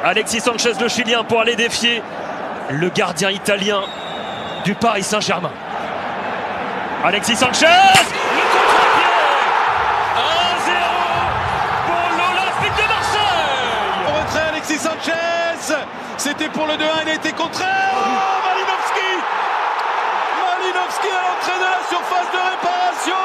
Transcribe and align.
Alexis 0.00 0.38
Sanchez, 0.38 0.74
le 0.80 0.86
Chilien, 0.86 1.24
pour 1.24 1.40
aller 1.40 1.56
défier 1.56 2.00
le 2.70 2.88
gardien 2.88 3.30
italien 3.30 3.82
du 4.64 4.76
Paris 4.76 5.02
Saint-Germain. 5.02 5.50
Alexis 7.04 7.34
Sanchez 7.34 7.66
Le 7.66 8.42
contre-pied. 8.54 9.10
1-0 10.14 10.72
pour 11.88 12.06
l'Olympique 12.16 12.76
de 12.80 12.88
Marseille. 12.88 14.06
Au 14.06 14.22
retrait, 14.22 14.48
Alexis 14.50 14.78
Sanchez 14.78 15.74
C'était 16.16 16.48
pour 16.50 16.68
le 16.68 16.74
2-1, 16.74 16.78
il 17.02 17.08
a 17.08 17.14
été 17.14 17.32
contraire 17.32 17.90
oh, 17.92 18.06
Malinowski. 18.46 19.10
Malinowski 20.38 21.08
à 21.08 21.22
l'entrée 21.26 21.58
de 21.58 21.64
la 21.64 21.82
surface 21.88 22.30
de 22.32 22.38
réparation 22.38 23.24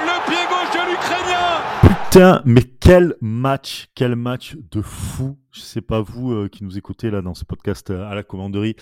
Le 0.00 0.16
pied 0.28 0.44
gauche 0.50 0.72
de 0.74 0.90
l'Ukrainien 0.90 2.01
Putain, 2.12 2.42
mais 2.44 2.60
quel 2.62 3.14
match, 3.22 3.88
quel 3.94 4.16
match 4.16 4.58
de 4.70 4.82
fou. 4.82 5.38
Je 5.50 5.60
sais 5.60 5.80
pas 5.80 6.02
vous 6.02 6.32
euh, 6.32 6.48
qui 6.50 6.62
nous 6.62 6.76
écoutez 6.76 7.10
là 7.10 7.22
dans 7.22 7.32
ce 7.32 7.46
podcast 7.46 7.88
euh, 7.88 8.04
à 8.04 8.14
la 8.14 8.22
commanderie, 8.22 8.76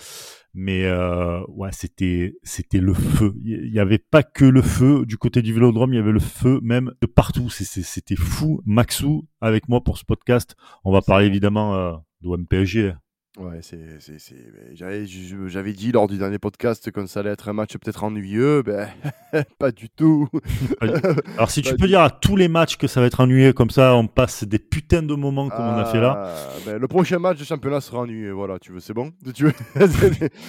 mais 0.53 0.83
euh, 0.83 1.39
ouais, 1.47 1.69
c'était 1.71 2.35
c'était 2.43 2.79
le 2.79 2.93
feu. 2.93 3.33
Il 3.41 3.71
y 3.73 3.79
avait 3.79 3.99
pas 3.99 4.21
que 4.21 4.43
le 4.43 4.61
feu 4.61 5.05
du 5.05 5.17
côté 5.17 5.41
du 5.41 5.53
Vélodrome, 5.53 5.93
il 5.93 5.95
y 5.95 5.99
avait 5.99 6.11
le 6.11 6.19
feu 6.19 6.59
même 6.61 6.91
de 6.99 7.07
partout. 7.07 7.49
C'était 7.49 8.17
fou. 8.17 8.59
Maxou 8.65 9.25
avec 9.39 9.69
moi 9.69 9.81
pour 9.81 9.97
ce 9.97 10.03
podcast. 10.03 10.57
On 10.83 10.91
va 10.91 11.01
parler 11.01 11.27
évidemment 11.27 11.93
de 11.93 12.27
l'OM-PSG. 12.27 12.95
Ouais, 13.37 13.59
c'est, 13.61 13.79
c'est, 14.01 14.19
c'est... 14.19 14.35
J'avais, 14.73 15.05
j'avais 15.05 15.71
dit 15.71 15.93
lors 15.93 16.09
du 16.09 16.17
dernier 16.17 16.37
podcast 16.37 16.91
que 16.91 17.05
ça 17.05 17.21
allait 17.21 17.29
être 17.29 17.47
un 17.47 17.53
match 17.53 17.77
peut-être 17.77 18.03
ennuyeux. 18.03 18.61
Ben, 18.61 18.89
pas 19.57 19.71
du 19.71 19.89
tout. 19.89 20.27
Alors, 20.81 21.49
si 21.49 21.61
tu 21.61 21.73
peux 21.77 21.87
dire 21.87 22.01
à 22.01 22.09
tous 22.09 22.35
les 22.35 22.49
matchs 22.49 22.75
que 22.75 22.87
ça 22.87 22.99
va 22.99 23.07
être 23.07 23.21
ennuyeux, 23.21 23.53
comme 23.53 23.69
ça, 23.69 23.95
on 23.95 24.07
passe 24.07 24.43
des 24.43 24.59
putains 24.59 25.01
de 25.01 25.15
moments 25.15 25.47
comme 25.47 25.65
on 25.65 25.77
a 25.77 25.85
fait 25.85 26.01
là. 26.01 26.23
Ah, 26.25 26.49
ben, 26.65 26.77
le 26.77 26.87
prochain 26.89 27.19
match 27.19 27.39
de 27.39 27.45
championnat 27.45 27.79
sera 27.79 27.99
ennuyeux. 27.99 28.31
Voilà, 28.33 28.59
tu 28.59 28.73
veux, 28.73 28.81
c'est 28.81 28.93
bon? 28.93 29.13
Tu 29.33 29.45
veux... 29.45 29.53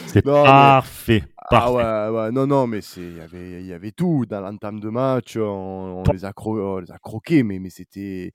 C'est 0.09 0.23
parfait. 0.23 1.23
Ah 1.51 1.71
ouais, 1.71 2.19
ouais, 2.19 2.33
non, 2.33 2.49
non, 2.49 2.67
mais 2.67 2.81
il 2.97 3.17
y 3.17 3.21
avait, 3.21 3.61
il 3.61 3.67
y 3.67 3.73
avait 3.73 3.93
tout 3.93 4.27
dans 4.29 4.41
l'entame 4.41 4.81
de 4.81 4.89
match. 4.89 5.37
On, 5.37 6.03
les, 6.13 6.25
a 6.25 6.33
on 6.37 6.79
les 6.79 6.91
a 6.91 6.99
croqués, 6.99 7.45
mais, 7.45 7.61
mais 7.61 7.71
c'était, 7.71 8.33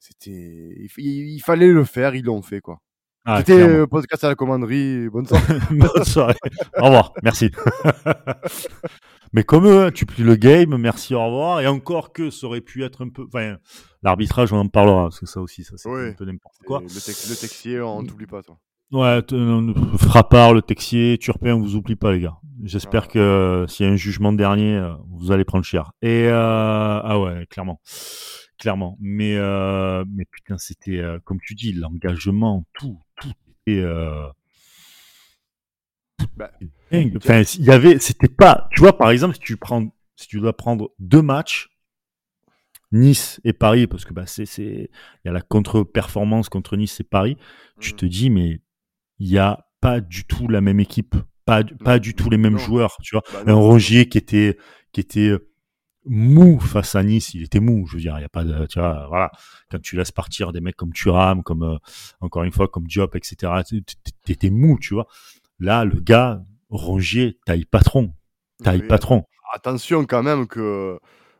c'était, 0.00 0.88
il 0.96 1.40
fallait 1.44 1.70
le 1.70 1.84
faire. 1.84 2.16
Ils 2.16 2.24
l'ont 2.24 2.42
fait, 2.42 2.60
quoi. 2.60 2.80
Ah, 3.26 3.38
C'était 3.38 3.86
podcast 3.86 4.22
à 4.24 4.28
la 4.28 4.34
commanderie. 4.34 5.08
Bonne 5.08 5.26
soirée. 5.26 5.54
Bonne 5.70 6.04
soirée. 6.04 6.34
au 6.78 6.84
revoir. 6.84 7.14
Merci. 7.22 7.50
Mais 9.32 9.44
comme 9.44 9.66
eux, 9.66 9.86
hein, 9.86 9.90
tu 9.90 10.04
plies 10.04 10.24
le 10.24 10.36
game. 10.36 10.76
Merci, 10.76 11.14
au 11.14 11.24
revoir. 11.24 11.60
Et 11.62 11.66
encore 11.66 12.12
que 12.12 12.28
ça 12.28 12.46
aurait 12.46 12.60
pu 12.60 12.84
être 12.84 13.02
un 13.02 13.08
peu. 13.08 13.24
Enfin, 13.26 13.56
l'arbitrage, 14.02 14.52
on 14.52 14.58
en 14.58 14.68
parlera. 14.68 15.04
Parce 15.04 15.20
que 15.20 15.26
ça 15.26 15.40
aussi, 15.40 15.64
ça, 15.64 15.74
c'est 15.76 15.88
un 15.88 16.12
peu 16.12 16.26
n'importe 16.26 16.58
quoi. 16.66 16.80
Le, 16.80 16.86
le, 16.86 17.36
texier, 17.40 17.80
on 17.80 18.04
t'oublie 18.04 18.26
pas, 18.26 18.42
toi. 18.42 18.58
Ouais, 18.92 19.22
Frappard, 19.98 20.52
le 20.52 20.62
Texier, 20.62 21.18
Turpin, 21.18 21.54
on 21.54 21.60
vous 21.60 21.74
oublie 21.74 21.96
pas, 21.96 22.12
les 22.12 22.20
gars. 22.20 22.36
J'espère 22.62 23.08
que 23.08 23.18
euh, 23.18 23.66
s'il 23.66 23.86
y 23.86 23.88
a 23.88 23.92
un 23.92 23.96
jugement 23.96 24.32
dernier, 24.32 24.76
euh, 24.76 24.92
vous 25.08 25.32
allez 25.32 25.44
prendre 25.44 25.64
cher. 25.64 25.92
Et 26.02 26.28
euh, 26.28 27.00
ah 27.02 27.18
ouais, 27.18 27.46
clairement 27.50 27.80
clairement. 28.58 28.96
Mais, 29.00 29.36
euh, 29.36 30.04
mais 30.08 30.24
putain, 30.24 30.58
c'était, 30.58 30.98
euh, 30.98 31.18
comme 31.24 31.38
tu 31.40 31.54
dis, 31.54 31.72
l'engagement, 31.72 32.64
tout. 32.74 32.98
Euh... 33.68 34.28
Bah, 36.36 36.50
enfin, 37.16 37.42
il 37.58 37.64
y 37.64 37.70
avait, 37.70 37.98
c'était 37.98 38.28
pas, 38.28 38.68
tu 38.74 38.80
vois, 38.80 38.96
par 38.96 39.10
exemple, 39.10 39.34
si 39.34 39.40
tu 39.40 39.56
prends, 39.56 39.94
si 40.16 40.28
tu 40.28 40.40
dois 40.40 40.56
prendre 40.56 40.92
deux 40.98 41.22
matchs, 41.22 41.68
Nice 42.92 43.40
et 43.44 43.52
Paris, 43.52 43.86
parce 43.86 44.04
que 44.04 44.12
bah, 44.12 44.26
c'est, 44.26 44.46
c'est, 44.46 44.90
il 45.24 45.26
y 45.26 45.28
a 45.28 45.32
la 45.32 45.42
contre-performance 45.42 46.48
contre 46.48 46.76
Nice 46.76 47.00
et 47.00 47.04
Paris, 47.04 47.36
tu 47.80 47.92
mmh. 47.92 47.96
te 47.96 48.06
dis, 48.06 48.30
mais 48.30 48.60
il 49.18 49.28
y 49.28 49.38
a 49.38 49.66
pas 49.80 50.00
du 50.00 50.24
tout 50.24 50.48
la 50.48 50.60
même 50.60 50.80
équipe, 50.80 51.16
pas, 51.44 51.64
pas 51.64 51.98
du 51.98 52.14
tout 52.14 52.30
les 52.30 52.38
mêmes 52.38 52.58
joueurs, 52.58 52.96
tu 53.02 53.16
vois. 53.16 53.22
Bah 53.32 53.52
un 53.52 53.54
Rongier 53.54 54.08
qui 54.08 54.18
était, 54.18 54.56
qui 54.92 55.00
était 55.00 55.32
mou 56.06 56.58
face 56.60 56.94
à 56.94 57.02
Nice, 57.02 57.34
il 57.34 57.42
était 57.42 57.60
mou. 57.60 57.86
Je 57.86 57.96
veux 57.96 58.00
dire, 58.00 58.18
il 58.18 58.22
y 58.22 58.24
a 58.24 58.28
pas 58.28 58.44
de, 58.44 58.66
tu 58.66 58.78
vois, 58.78 59.06
voilà. 59.08 59.30
Quand 59.70 59.80
tu 59.80 59.96
laisses 59.96 60.12
partir 60.12 60.52
des 60.52 60.60
mecs 60.60 60.76
comme 60.76 60.92
Thuram, 60.92 61.42
comme 61.42 61.62
euh, 61.62 61.78
encore 62.20 62.44
une 62.44 62.52
fois 62.52 62.68
comme 62.68 62.86
Diop, 62.86 63.16
etc. 63.16 63.52
T'étais 64.24 64.50
mou, 64.50 64.78
tu 64.78 64.94
vois. 64.94 65.06
Là, 65.58 65.84
le 65.84 66.00
gars 66.00 66.42
Rongier, 66.70 67.38
taille 67.46 67.64
patron, 67.64 68.12
taille 68.62 68.86
patron. 68.86 69.24
Attention 69.52 70.04
quand 70.06 70.22
même 70.22 70.46
que 70.46 70.98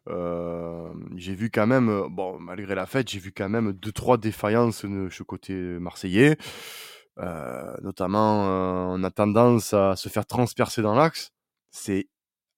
euh, 0.09 0.93
j'ai 1.17 1.35
vu 1.35 1.51
quand 1.51 1.67
même, 1.67 2.05
bon, 2.11 2.39
malgré 2.39 2.75
la 2.75 2.87
fête, 2.87 3.11
j'ai 3.11 3.19
vu 3.19 3.33
quand 3.33 3.49
même 3.49 3.73
deux 3.73 3.91
trois 3.91 4.17
défaillances 4.19 4.85
de 4.85 5.09
ce 5.11 5.23
côté 5.23 5.55
marseillais. 5.55 6.37
Euh, 7.19 7.75
notamment, 7.83 8.93
on 8.93 9.03
a 9.03 9.11
tendance 9.11 9.73
à 9.73 9.97
se 9.97 10.09
faire 10.09 10.27
transpercer 10.27 10.83
dans 10.83 10.95
l'axe. 10.95 11.31
C'est 11.71 12.09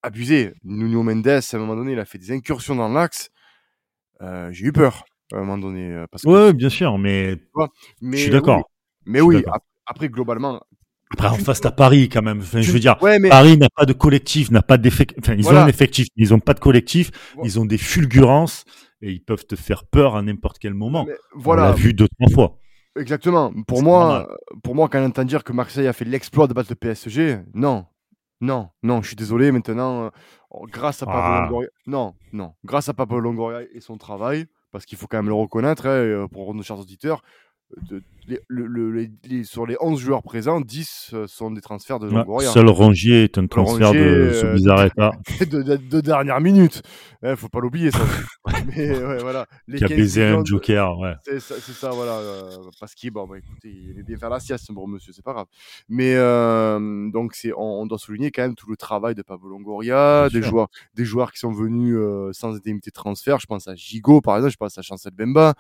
abusé. 0.07 0.55
Nuno 0.65 1.03
Mendes, 1.03 1.27
à 1.29 1.41
un 1.57 1.59
moment 1.59 1.77
donné, 1.77 1.93
il 1.93 1.99
a 1.99 2.05
fait 2.05 2.19
des 2.19 2.31
incursions 2.31 2.77
dans 2.77 2.89
l'axe. 2.89 3.31
Euh, 4.23 4.49
j'ai 4.53 4.67
eu 4.67 4.73
peur 4.73 5.05
à 5.33 5.37
un 5.37 5.41
moment 5.41 5.59
donné. 5.59 5.93
Euh, 5.93 6.07
parce 6.11 6.25
ouais, 6.25 6.53
bien 6.53 6.69
sûr, 6.69 6.97
mais, 6.97 7.37
je 8.01 8.17
suis 8.17 8.31
d'accord. 8.31 8.71
Mais 9.05 9.21
oui, 9.21 9.45
après, 9.87 10.09
globalement. 10.09 10.63
Après, 11.11 11.29
en 11.29 11.35
face, 11.35 11.65
à 11.65 11.71
Paris 11.71 12.09
quand 12.09 12.23
même. 12.23 12.43
je 12.43 12.73
veux 12.73 12.81
dire, 12.81 12.97
Paris 12.99 13.57
n'a 13.59 13.69
pas 13.69 13.85
de 13.85 13.93
collectif, 13.93 14.51
n'a 14.51 14.63
pas 14.63 14.79
d'effectif. 14.79 15.19
Enfin, 15.21 15.35
ils 15.35 15.47
ont 15.49 15.57
un 15.57 15.69
effectif, 15.69 16.09
ils 16.17 16.31
n'ont 16.31 16.41
pas 16.41 16.55
de 16.55 16.61
collectif. 16.61 17.11
Ils 17.45 17.61
ont 17.61 17.65
des 17.65 17.79
fulgurances 17.79 18.65
et 19.03 19.13
ils 19.13 19.23
peuvent 19.23 19.47
te 19.47 19.57
faire 19.57 19.85
peur 19.85 20.17
à 20.17 20.23
n'importe 20.23 20.59
quel 20.59 20.75
moment. 20.75 21.07
voilà. 21.35 21.65
On 21.65 21.67
l'a 21.67 21.73
vu 21.73 21.95
deux, 21.95 22.09
trois 22.19 22.33
fois. 22.33 22.59
Exactement. 22.99 23.53
Pour 23.67 23.83
moi, 23.83 24.29
pour 24.63 24.75
moi, 24.75 24.89
quand 24.89 25.01
on 25.01 25.07
entend 25.07 25.25
dire 25.25 25.45
que 25.45 25.53
Marseille 25.53 25.87
a 25.87 25.93
fait 25.93 26.07
l'exploit 26.07 26.47
de 26.47 26.55
battre 26.55 26.71
le 26.71 26.77
PSG, 26.77 27.39
non. 27.55 27.85
Non, 28.41 28.71
non, 28.83 29.03
je 29.03 29.09
suis 29.09 29.17
désolé. 29.17 29.51
Maintenant, 29.51 30.05
euh, 30.05 30.11
oh, 30.51 30.67
grâce 30.67 31.03
à 31.03 31.07
Pablo 31.07 31.21
ah. 31.23 31.41
Longoria, 31.43 31.69
non, 31.87 32.15
non, 32.33 32.55
grâce 32.65 32.89
à 32.89 32.95
Pablo 32.95 33.21
Longoria 33.21 33.63
et 33.73 33.81
son 33.81 33.97
travail, 33.97 34.47
parce 34.73 34.85
qu'il 34.85 34.99
faut 34.99 35.07
quand 35.07 35.19
même 35.19 35.29
le 35.29 35.35
reconnaître, 35.35 35.87
hein, 35.87 35.91
euh, 35.91 36.29
pour 36.29 36.55
nos 36.55 36.63
chers 36.63 36.79
auditeurs, 36.79 37.23
de, 37.77 38.03
le, 38.49 39.09
sur 39.45 39.67
les 39.67 39.77
11 39.81 40.01
joueurs 40.01 40.23
présents, 40.23 40.61
10 40.61 41.11
euh, 41.13 41.27
sont 41.27 41.51
des 41.51 41.61
transferts 41.61 41.99
de 41.99 42.09
Longoria. 42.09 42.51
seul 42.51 42.69
Rongier 42.69 43.25
est 43.25 43.39
un 43.39 43.47
transfert 43.47 43.93
de 43.93 44.31
ce 44.33 44.55
bizarre 44.55 44.85
état. 44.85 45.11
De, 45.47 45.63
de, 45.63 46.01
dernière 46.01 46.41
minute. 46.41 46.83
Il 47.23 47.31
ne 47.31 47.37
faut 47.37 47.49
pas 47.49 47.61
l'oublier, 47.61 47.91
ça. 47.91 48.01
Mais 48.77 48.91
ouais, 48.91 49.19
voilà. 49.19 49.47
Les 49.69 49.79
Qui 49.79 49.85
a 49.85 49.89
baisé 49.89 50.25
un 50.25 50.45
joker, 50.45 50.99
ouais. 50.99 51.15
C'est 51.25 51.41
ça, 51.41 51.91
voilà. 51.91 52.13
Euh, 52.19 52.51
parce 52.81 52.95
qu'il 52.95 53.11
bon, 53.11 53.27
bah, 53.27 53.39
écoutez, 53.39 53.69
il 53.71 53.99
est 53.99 54.03
bien 54.03 54.17
faire 54.17 54.31
la 54.31 54.41
sieste, 54.41 54.73
bon 54.73 54.87
monsieur, 54.87 55.13
c'est 55.13 55.25
pas 55.25 55.33
grave. 55.33 55.47
Mais 55.89 56.15
euh, 56.15 57.11
donc, 57.11 57.35
c'est, 57.35 57.53
on, 57.57 57.87
doit 57.87 57.99
souligner 57.99 58.31
quand 58.31 58.43
même 58.43 58.55
tout 58.55 58.69
le 58.71 58.77
travail 58.77 59.15
de 59.15 59.23
Pablo 59.23 59.49
Longoria, 59.51 60.29
des 60.31 60.43
joueurs, 60.43 60.69
des 60.95 61.05
joueurs 61.05 61.33
qui 61.33 61.39
sont 61.39 61.53
venus 61.53 61.97
sans 62.33 62.57
indemnité 62.57 62.91
de 62.91 62.95
transfert. 62.95 63.39
Je 63.39 63.47
pense 63.47 63.69
à 63.69 63.75
Gigot, 63.75 64.21
par 64.21 64.37
exemple, 64.37 64.53
je 64.53 64.59
pense 64.59 64.79
à 64.79 64.83
Chancel 64.83 65.13
Bemba. 65.13 65.55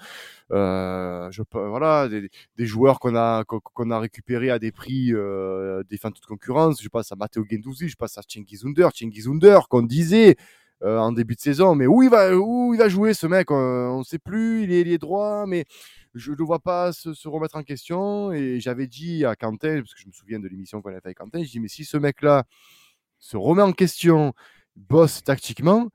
je, 0.50 1.42
voilà, 1.52 2.08
des, 2.08 2.30
des 2.56 2.66
joueurs 2.66 2.98
qu'on 2.98 3.14
a 3.16 3.44
qu'on 3.44 3.90
a 3.90 3.98
récupérés 3.98 4.50
à 4.50 4.58
des 4.58 4.72
prix 4.72 5.12
euh, 5.12 5.82
défiant 5.88 6.10
toute 6.10 6.26
concurrence. 6.26 6.82
Je 6.82 6.88
passe 6.88 7.12
à 7.12 7.16
Matteo 7.16 7.44
Gendouzi, 7.48 7.88
je 7.88 7.96
passe 7.96 8.16
à 8.18 8.22
Cengiz 8.26 8.64
Under, 8.64 8.90
Cengiz 8.94 9.28
Under 9.28 9.68
qu'on 9.68 9.82
disait 9.82 10.36
euh, 10.82 10.98
en 10.98 11.12
début 11.12 11.34
de 11.34 11.40
saison, 11.40 11.74
mais 11.74 11.86
où 11.86 12.02
il 12.02 12.10
va 12.10 12.36
où 12.36 12.74
il 12.74 12.78
va 12.78 12.88
jouer 12.88 13.14
ce 13.14 13.26
mec? 13.26 13.50
On 13.50 13.98
ne 13.98 14.04
sait 14.04 14.18
plus. 14.18 14.64
Il 14.64 14.72
est, 14.72 14.82
il 14.82 14.88
est 14.88 14.98
droit, 14.98 15.46
mais 15.46 15.64
je 16.14 16.32
ne 16.32 16.36
le 16.36 16.44
vois 16.44 16.58
pas 16.60 16.92
se, 16.92 17.14
se, 17.14 17.28
remettre 17.28 17.56
en 17.56 17.62
question. 17.62 18.32
Et 18.32 18.60
j'avais 18.60 18.86
dit 18.86 19.24
à 19.24 19.36
Quentin, 19.36 19.80
parce 19.80 19.94
que 19.94 20.00
je 20.00 20.06
me 20.06 20.12
souviens 20.12 20.40
de 20.40 20.48
l'émission 20.48 20.82
qu'on 20.82 20.90
avait 20.90 21.00
fait 21.00 21.08
avec 21.08 21.18
Quentin, 21.18 21.42
je 21.42 21.50
dis 21.50 21.60
mais 21.60 21.68
si 21.68 21.84
ce 21.84 21.96
mec-là 21.96 22.44
se 23.18 23.36
remet 23.36 23.62
en 23.62 23.72
question, 23.72 24.34
bosse 24.76 25.24
tactiquement, 25.24 25.88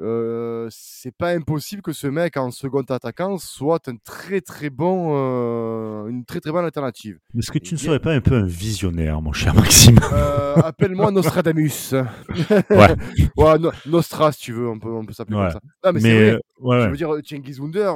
euh, 0.00 0.68
c'est 0.70 1.10
pas 1.10 1.30
impossible 1.30 1.82
que 1.82 1.92
ce 1.92 2.06
mec 2.06 2.36
en 2.36 2.52
second 2.52 2.82
attaquant 2.82 3.36
soit 3.36 3.88
un 3.88 3.96
très 3.96 4.40
très 4.40 4.70
bon, 4.70 5.10
euh, 5.16 6.06
une 6.06 6.24
très 6.24 6.38
très 6.38 6.52
bonne 6.52 6.64
alternative. 6.64 7.18
Est-ce 7.36 7.50
que 7.50 7.58
tu 7.58 7.74
ne 7.74 7.78
serais 7.78 7.98
pas 7.98 8.12
un 8.12 8.20
peu 8.20 8.36
un 8.36 8.46
visionnaire, 8.46 9.20
mon 9.20 9.32
cher 9.32 9.54
Maxime 9.56 9.98
euh, 10.12 10.54
Appelle-moi 10.56 11.10
Nostradamus. 11.10 11.92
ouais. 12.70 12.96
ouais 13.36 13.54
Nostra, 13.86 14.30
si 14.30 14.40
tu 14.40 14.52
veux, 14.52 14.68
on 14.68 14.78
peut, 14.78 14.90
on 14.90 15.04
peut 15.04 15.12
s'appeler 15.12 15.36
comme 15.36 15.50
ça. 15.50 15.60
Non, 15.84 15.92
mais, 15.92 16.00
c'est 16.00 16.30
vrai. 16.30 16.40
Ouais, 16.60 16.82
Je 16.82 16.88
veux 16.90 16.96
dire, 16.96 17.10
Cengiz 17.24 17.58
Wunder, 17.58 17.92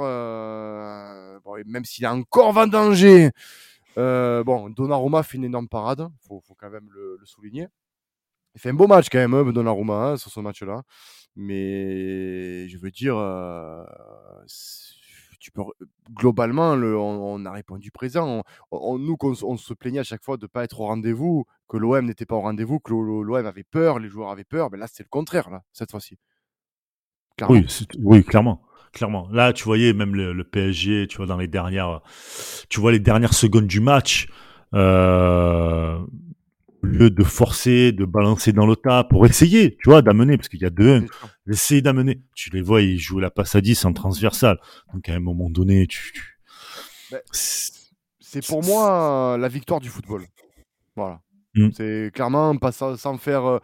bon, 1.44 1.54
même 1.66 1.84
s'il 1.84 2.04
est 2.04 2.08
encore 2.08 2.52
vendangé, 2.52 3.30
bon, 3.96 4.70
Donnarumma 4.70 5.22
fait 5.22 5.36
une 5.38 5.44
énorme 5.44 5.68
parade, 5.68 6.08
faut, 6.26 6.40
faut 6.40 6.56
quand 6.58 6.70
même 6.70 6.88
le, 6.92 7.16
le 7.20 7.26
souligner. 7.26 7.68
Il 8.54 8.60
fait 8.60 8.70
un 8.70 8.74
beau 8.74 8.86
match 8.86 9.08
quand 9.10 9.18
même, 9.18 9.34
hein, 9.34 9.50
Donnarumma, 9.52 9.94
hein, 9.94 10.16
sur 10.16 10.30
ce 10.30 10.40
match-là. 10.40 10.82
Mais 11.36 12.68
je 12.68 12.76
veux 12.78 12.90
dire, 12.90 13.16
euh, 13.16 13.84
tu 15.40 15.50
peux, 15.50 15.62
globalement, 16.10 16.76
le, 16.76 16.96
on, 16.96 17.44
a 17.46 17.50
répondu 17.50 17.90
présent. 17.90 18.42
On, 18.70 18.98
nous, 18.98 19.16
on, 19.20 19.56
se 19.56 19.74
plaignait 19.74 20.00
à 20.00 20.04
chaque 20.04 20.22
fois 20.22 20.36
de 20.36 20.44
ne 20.44 20.48
pas 20.48 20.64
être 20.64 20.80
au 20.80 20.86
rendez-vous, 20.86 21.46
que 21.68 21.78
l'OM 21.78 22.04
n'était 22.04 22.26
pas 22.26 22.36
au 22.36 22.42
rendez-vous, 22.42 22.78
que 22.80 22.92
l'OM 22.92 23.34
avait 23.46 23.64
peur, 23.64 23.98
les 23.98 24.08
joueurs 24.08 24.30
avaient 24.30 24.44
peur. 24.44 24.70
Mais 24.70 24.78
là, 24.78 24.86
c'est 24.86 25.02
le 25.02 25.08
contraire, 25.08 25.50
là, 25.50 25.62
cette 25.72 25.90
fois-ci. 25.90 26.18
Oui, 27.48 27.66
oui, 27.98 28.22
clairement. 28.22 28.62
clairement. 28.92 29.28
Là, 29.32 29.52
tu 29.52 29.64
voyais 29.64 29.94
même 29.94 30.14
le, 30.14 30.32
le 30.32 30.44
PSG, 30.44 31.06
tu 31.08 31.16
vois, 31.16 31.26
dans 31.26 31.38
les 31.38 31.48
dernières, 31.48 32.02
tu 32.68 32.80
vois 32.80 32.92
les 32.92 33.00
dernières 33.00 33.34
secondes 33.34 33.66
du 33.66 33.80
match, 33.80 34.28
euh, 34.74 35.98
au 36.82 36.86
lieu 36.86 37.10
de 37.10 37.22
forcer, 37.22 37.92
de 37.92 38.04
balancer 38.04 38.52
dans 38.52 38.66
le 38.66 38.76
tas 38.76 39.04
pour 39.04 39.24
essayer, 39.26 39.76
tu 39.82 39.88
vois, 39.90 40.02
d'amener, 40.02 40.36
parce 40.36 40.48
qu'il 40.48 40.60
y 40.60 40.64
a 40.66 40.70
deux, 40.70 41.06
essayer 41.48 41.80
d'amener. 41.82 42.22
Tu 42.34 42.50
les 42.50 42.62
vois, 42.62 42.82
ils 42.82 42.98
jouent 42.98 43.20
la 43.20 43.30
passe 43.30 43.54
à 43.54 43.60
10 43.60 43.84
en 43.84 43.92
transversal. 43.92 44.58
Donc 44.92 45.08
à 45.08 45.14
un 45.14 45.20
moment 45.20 45.48
donné, 45.50 45.86
tu, 45.86 46.12
tu- 46.12 46.38
Ben, 47.10 47.20
c'est- 47.30 48.46
pour 48.48 48.64
moi 48.64 49.34
euh, 49.34 49.38
la 49.38 49.48
victoire 49.48 49.80
du 49.80 49.88
football. 49.88 50.24
Voilà. 50.96 51.20
Mm. 51.54 51.68
C'est 51.76 52.10
clairement 52.14 52.56
pas 52.56 52.72
sans, 52.72 52.96
sans 52.96 53.16
faire. 53.18 53.44
euh, 53.44 53.58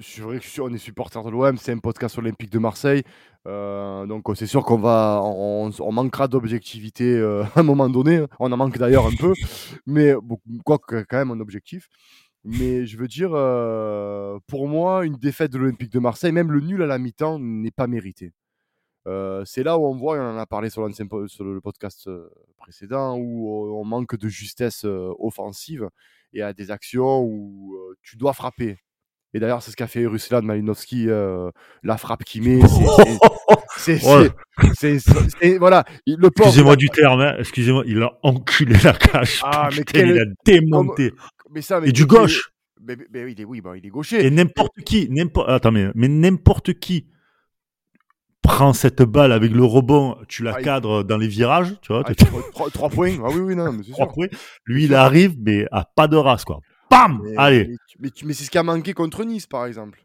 C'est 0.00 0.20
vrai 0.22 0.38
que 0.38 0.44
je 0.44 0.48
suis- 0.50 0.60
on 0.60 0.68
est 0.72 0.78
supporter 0.78 1.22
de 1.24 1.30
l'OM, 1.30 1.56
c'est 1.56 1.72
un 1.72 1.78
podcast 1.78 2.18
olympique 2.18 2.50
de 2.50 2.58
Marseille. 2.58 3.02
euh, 3.46 4.04
donc 4.06 4.24
c'est 4.36 4.46
sûr 4.46 4.64
qu'on 4.64 4.78
va, 4.78 5.20
on, 5.24 5.70
on 5.80 5.92
manquera 5.92 6.28
d'objectivité 6.28 7.04
euh, 7.16 7.42
à 7.54 7.60
un 7.60 7.62
moment 7.62 7.88
donné. 7.88 8.16
hein. 8.18 8.28
On 8.40 8.50
en 8.52 8.56
manque 8.56 8.76
d'ailleurs 8.78 9.06
un 9.06 9.14
peu, 9.18 9.32
mais 9.86 10.14
bon, 10.22 10.38
quoi 10.64 10.78
que 10.78 11.02
quand 11.08 11.16
même 11.18 11.30
un 11.30 11.40
objectif. 11.40 11.88
Mais 12.44 12.86
je 12.86 12.96
veux 12.96 13.08
dire, 13.08 13.30
euh, 13.34 14.38
pour 14.46 14.68
moi, 14.68 15.04
une 15.04 15.16
défaite 15.16 15.52
de 15.52 15.58
l'Olympique 15.58 15.92
de 15.92 15.98
Marseille, 15.98 16.32
même 16.32 16.52
le 16.52 16.60
nul 16.60 16.82
à 16.82 16.86
la 16.86 16.98
mi-temps, 16.98 17.38
n'est 17.38 17.70
pas 17.70 17.86
mérité. 17.86 18.32
Euh, 19.06 19.42
c'est 19.44 19.62
là 19.62 19.78
où 19.78 19.86
on 19.86 19.96
voit, 19.96 20.16
et 20.16 20.20
on 20.20 20.30
en 20.30 20.36
a 20.38 20.46
parlé 20.46 20.70
sur, 20.70 20.86
le 20.86 21.60
podcast 21.60 22.06
euh, 22.08 22.28
précédent, 22.58 23.16
où 23.16 23.48
on 23.74 23.84
manque 23.84 24.16
de 24.16 24.28
justesse 24.28 24.84
offensive 25.18 25.88
et 26.32 26.42
à 26.42 26.52
des 26.52 26.70
actions 26.70 27.22
où 27.22 27.76
tu 28.02 28.16
dois 28.16 28.32
frapper. 28.34 28.78
Et 29.34 29.40
d'ailleurs, 29.40 29.62
c'est 29.62 29.70
ce 29.70 29.76
qu'a 29.76 29.86
fait 29.86 30.06
Ruslan 30.06 30.40
Malinowski, 30.42 31.08
euh, 31.08 31.50
la 31.82 31.98
frappe 31.98 32.24
qu'il 32.24 32.42
met. 32.44 32.60
c'est- 33.76 35.58
Voilà, 35.58 35.84
Excusez-moi 36.46 36.76
du 36.76 36.88
terme, 36.88 37.20
hein, 37.20 37.34
excusez-moi, 37.38 37.84
il 37.86 38.02
a 38.02 38.18
enculé 38.22 38.74
la 38.82 38.92
cage. 38.94 39.40
Ah, 39.44 39.68
mais 39.76 39.84
quel- 39.84 40.08
il 40.08 40.20
a 40.20 40.24
démonté. 40.44 41.12
Mais 41.50 41.62
ça, 41.62 41.80
mais 41.80 41.88
Et 41.88 41.92
du 41.92 42.06
gauche. 42.06 42.50
mais- 42.80 42.96
mais- 42.96 43.06
mais 43.12 43.32
il 43.32 43.40
est, 43.40 43.44
oui, 43.44 43.60
bon, 43.60 43.74
il 43.74 43.84
est 43.84 43.90
gaucher. 43.90 44.24
Et 44.24 44.30
n'importe 44.30 44.80
qui, 44.84 45.08
n'importe, 45.10 45.48
attends, 45.48 45.72
mais, 45.72 45.88
mais 45.94 46.08
n'importe 46.08 46.74
qui 46.74 47.06
prend 48.42 48.72
cette 48.72 49.02
balle 49.02 49.32
avec 49.32 49.52
le 49.52 49.64
rebond, 49.64 50.16
tu 50.28 50.42
la 50.42 50.54
Ah, 50.54 50.60
il- 50.60 50.64
cadres 50.64 51.02
dans 51.02 51.18
les 51.18 51.28
virages, 51.28 51.74
tu 51.82 51.92
vois, 51.92 52.02
Ah, 52.06 52.14
trois, 52.72 52.88
points. 52.88 53.16
Ah 53.22 53.28
oui, 53.30 53.40
oui, 53.40 53.56
non, 53.56 53.72
mais 53.72 53.82
c'est 53.82 53.90
trois 53.92 54.06
sûr. 54.06 54.14
points. 54.14 54.28
Lui, 54.64 54.84
il 54.84 54.94
arrive, 54.94 55.36
mais 55.38 55.66
à 55.72 55.84
pas 55.84 56.06
de 56.08 56.16
race, 56.16 56.44
quoi. 56.44 56.60
Bam! 56.90 57.20
Allez. 57.36 57.76
Mais, 57.98 58.08
c'est 58.32 58.44
ce 58.44 58.50
qui 58.50 58.56
a 58.58 58.62
manqué 58.62 58.94
contre 58.94 59.24
Nice, 59.24 59.46
par 59.46 59.66
exemple. 59.66 60.02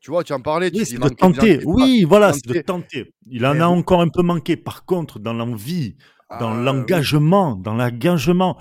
Tu 0.00 0.10
vois, 0.10 0.24
tu 0.24 0.32
en 0.32 0.40
parlais. 0.40 0.70
Oui, 0.74 0.84
c'est 0.84 0.98
de 0.98 1.02
gens 1.02 1.08
tenter. 1.10 1.60
Oui, 1.64 2.04
voilà, 2.06 2.32
c'est 2.32 2.46
de 2.46 2.60
tenter. 2.60 3.14
Il 3.30 3.46
en 3.46 3.58
a 3.60 3.66
encore 3.66 4.00
un 4.02 4.08
peu 4.08 4.22
manqué. 4.22 4.56
Par 4.56 4.84
contre, 4.84 5.18
dans 5.20 5.32
l'envie, 5.32 5.96
dans 6.40 6.52
Ah, 6.52 6.62
l'engagement, 6.62 7.54
dans 7.54 7.74
l'engagement, 7.74 8.58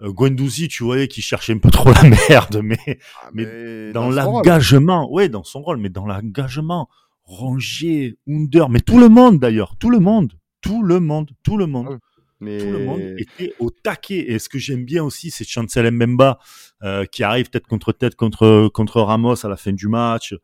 Guendouzi, 0.00 0.68
tu 0.68 0.82
voyais 0.82 1.08
qu'il 1.08 1.22
cherchait 1.22 1.52
un 1.52 1.58
peu 1.58 1.70
trop 1.70 1.92
la 1.92 2.02
merde, 2.28 2.60
mais 2.62 2.78
Ah, 3.22 3.30
mais 3.32 3.92
dans 3.92 4.10
son 4.10 4.10
rôle. 4.10 4.14
l'engagement, 4.16 5.12
ouais, 5.12 5.28
dans 5.28 5.44
son 5.44 5.62
rôle, 5.62 5.78
mais 5.78 5.88
dans 5.88 6.06
l'engagement, 6.06 6.88
Rongier, 7.24 8.18
Under, 8.28 8.68
mais 8.68 8.80
tout 8.80 8.98
le 8.98 9.08
monde 9.08 9.38
d'ailleurs, 9.38 9.76
tout 9.78 9.90
le 9.90 9.98
monde, 9.98 10.32
tout 10.60 10.82
le 10.82 11.00
monde, 11.00 11.30
tout 11.42 11.56
le 11.56 11.66
monde. 11.66 11.98
Mais... 12.40 12.58
tout 12.58 12.66
le 12.66 12.84
monde 12.84 13.00
était 13.16 13.54
au 13.58 13.70
taquet. 13.70 14.30
Et 14.32 14.38
ce 14.38 14.48
que 14.48 14.58
j'aime 14.58 14.84
bien 14.84 15.02
aussi, 15.02 15.30
c'est 15.30 15.48
Chancel 15.48 15.90
Mbemba 15.90 16.38
euh, 16.82 17.06
qui 17.06 17.22
arrive 17.22 17.48
tête 17.48 17.66
contre 17.66 17.92
tête 17.92 18.16
contre 18.16 18.68
contre 18.68 19.00
Ramos 19.00 19.46
à 19.46 19.48
la 19.48 19.56
fin 19.56 19.72
du 19.72 19.88
match. 19.88 20.34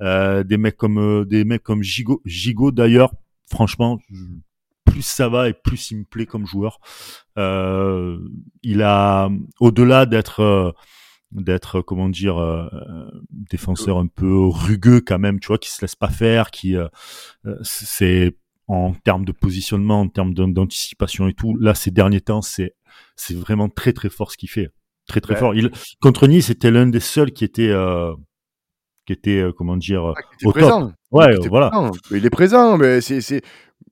Euh, 0.00 0.42
des 0.44 0.56
mecs 0.56 0.76
comme 0.76 0.98
euh, 0.98 1.24
des 1.26 1.44
mecs 1.44 1.62
comme 1.62 1.82
Gigot, 1.82 2.22
Gigot 2.24 2.70
d'ailleurs. 2.70 3.12
Franchement, 3.50 3.98
plus 4.90 5.02
ça 5.06 5.28
va 5.28 5.48
et 5.48 5.52
plus 5.54 5.90
il 5.90 5.98
me 5.98 6.04
plaît 6.04 6.26
comme 6.26 6.46
joueur. 6.46 6.78
Euh, 7.38 8.18
il 8.62 8.82
a 8.82 9.28
au-delà 9.60 10.06
d'être 10.06 10.40
euh, 10.40 10.72
d'être 11.32 11.80
comment 11.80 12.08
dire 12.08 12.38
euh, 12.38 12.66
euh, 12.72 13.10
défenseur 13.30 13.98
un 13.98 14.06
peu 14.08 14.46
rugueux 14.48 15.00
quand 15.00 15.18
même, 15.18 15.38
tu 15.40 15.48
vois, 15.48 15.58
qui 15.58 15.70
se 15.70 15.80
laisse 15.80 15.94
pas 15.96 16.08
faire, 16.08 16.50
qui 16.50 16.76
euh, 16.76 16.88
euh, 17.46 17.56
c'est 17.62 18.36
en 18.66 18.92
termes 18.94 19.24
de 19.24 19.32
positionnement, 19.32 20.00
en 20.02 20.08
termes 20.08 20.34
d'an- 20.34 20.48
d'anticipation 20.48 21.28
et 21.28 21.34
tout. 21.34 21.56
Là, 21.56 21.74
ces 21.74 21.90
derniers 21.90 22.20
temps, 22.20 22.42
c'est 22.42 22.74
c'est 23.16 23.34
vraiment 23.36 23.68
très 23.68 23.92
très 23.92 24.10
fort 24.10 24.32
ce 24.32 24.36
qu'il 24.36 24.50
fait, 24.50 24.70
très 25.06 25.20
très 25.20 25.34
Ouais. 25.34 25.40
fort. 25.40 25.54
Il 25.54 25.70
contre 26.00 26.26
Nice, 26.26 26.46
c'était 26.46 26.70
l'un 26.70 26.86
des 26.86 27.00
seuls 27.00 27.30
qui 27.32 27.44
était 27.44 27.68
euh, 27.70 28.12
qui 29.06 29.12
était 29.12 29.38
euh, 29.40 29.52
comment 29.52 29.76
dire 29.76 30.10
euh, 30.10 30.14
Ah, 30.16 30.20
au 30.44 30.52
top. 30.52 30.60
présent. 30.62 30.92
Ouais, 31.12 31.30
Qui 31.32 31.36
était 31.38 31.48
voilà. 31.48 31.70
présent. 31.70 31.90
Il 32.10 32.26
est 32.26 32.30
présent, 32.30 32.76
mais 32.76 33.00
c'est. 33.00 33.40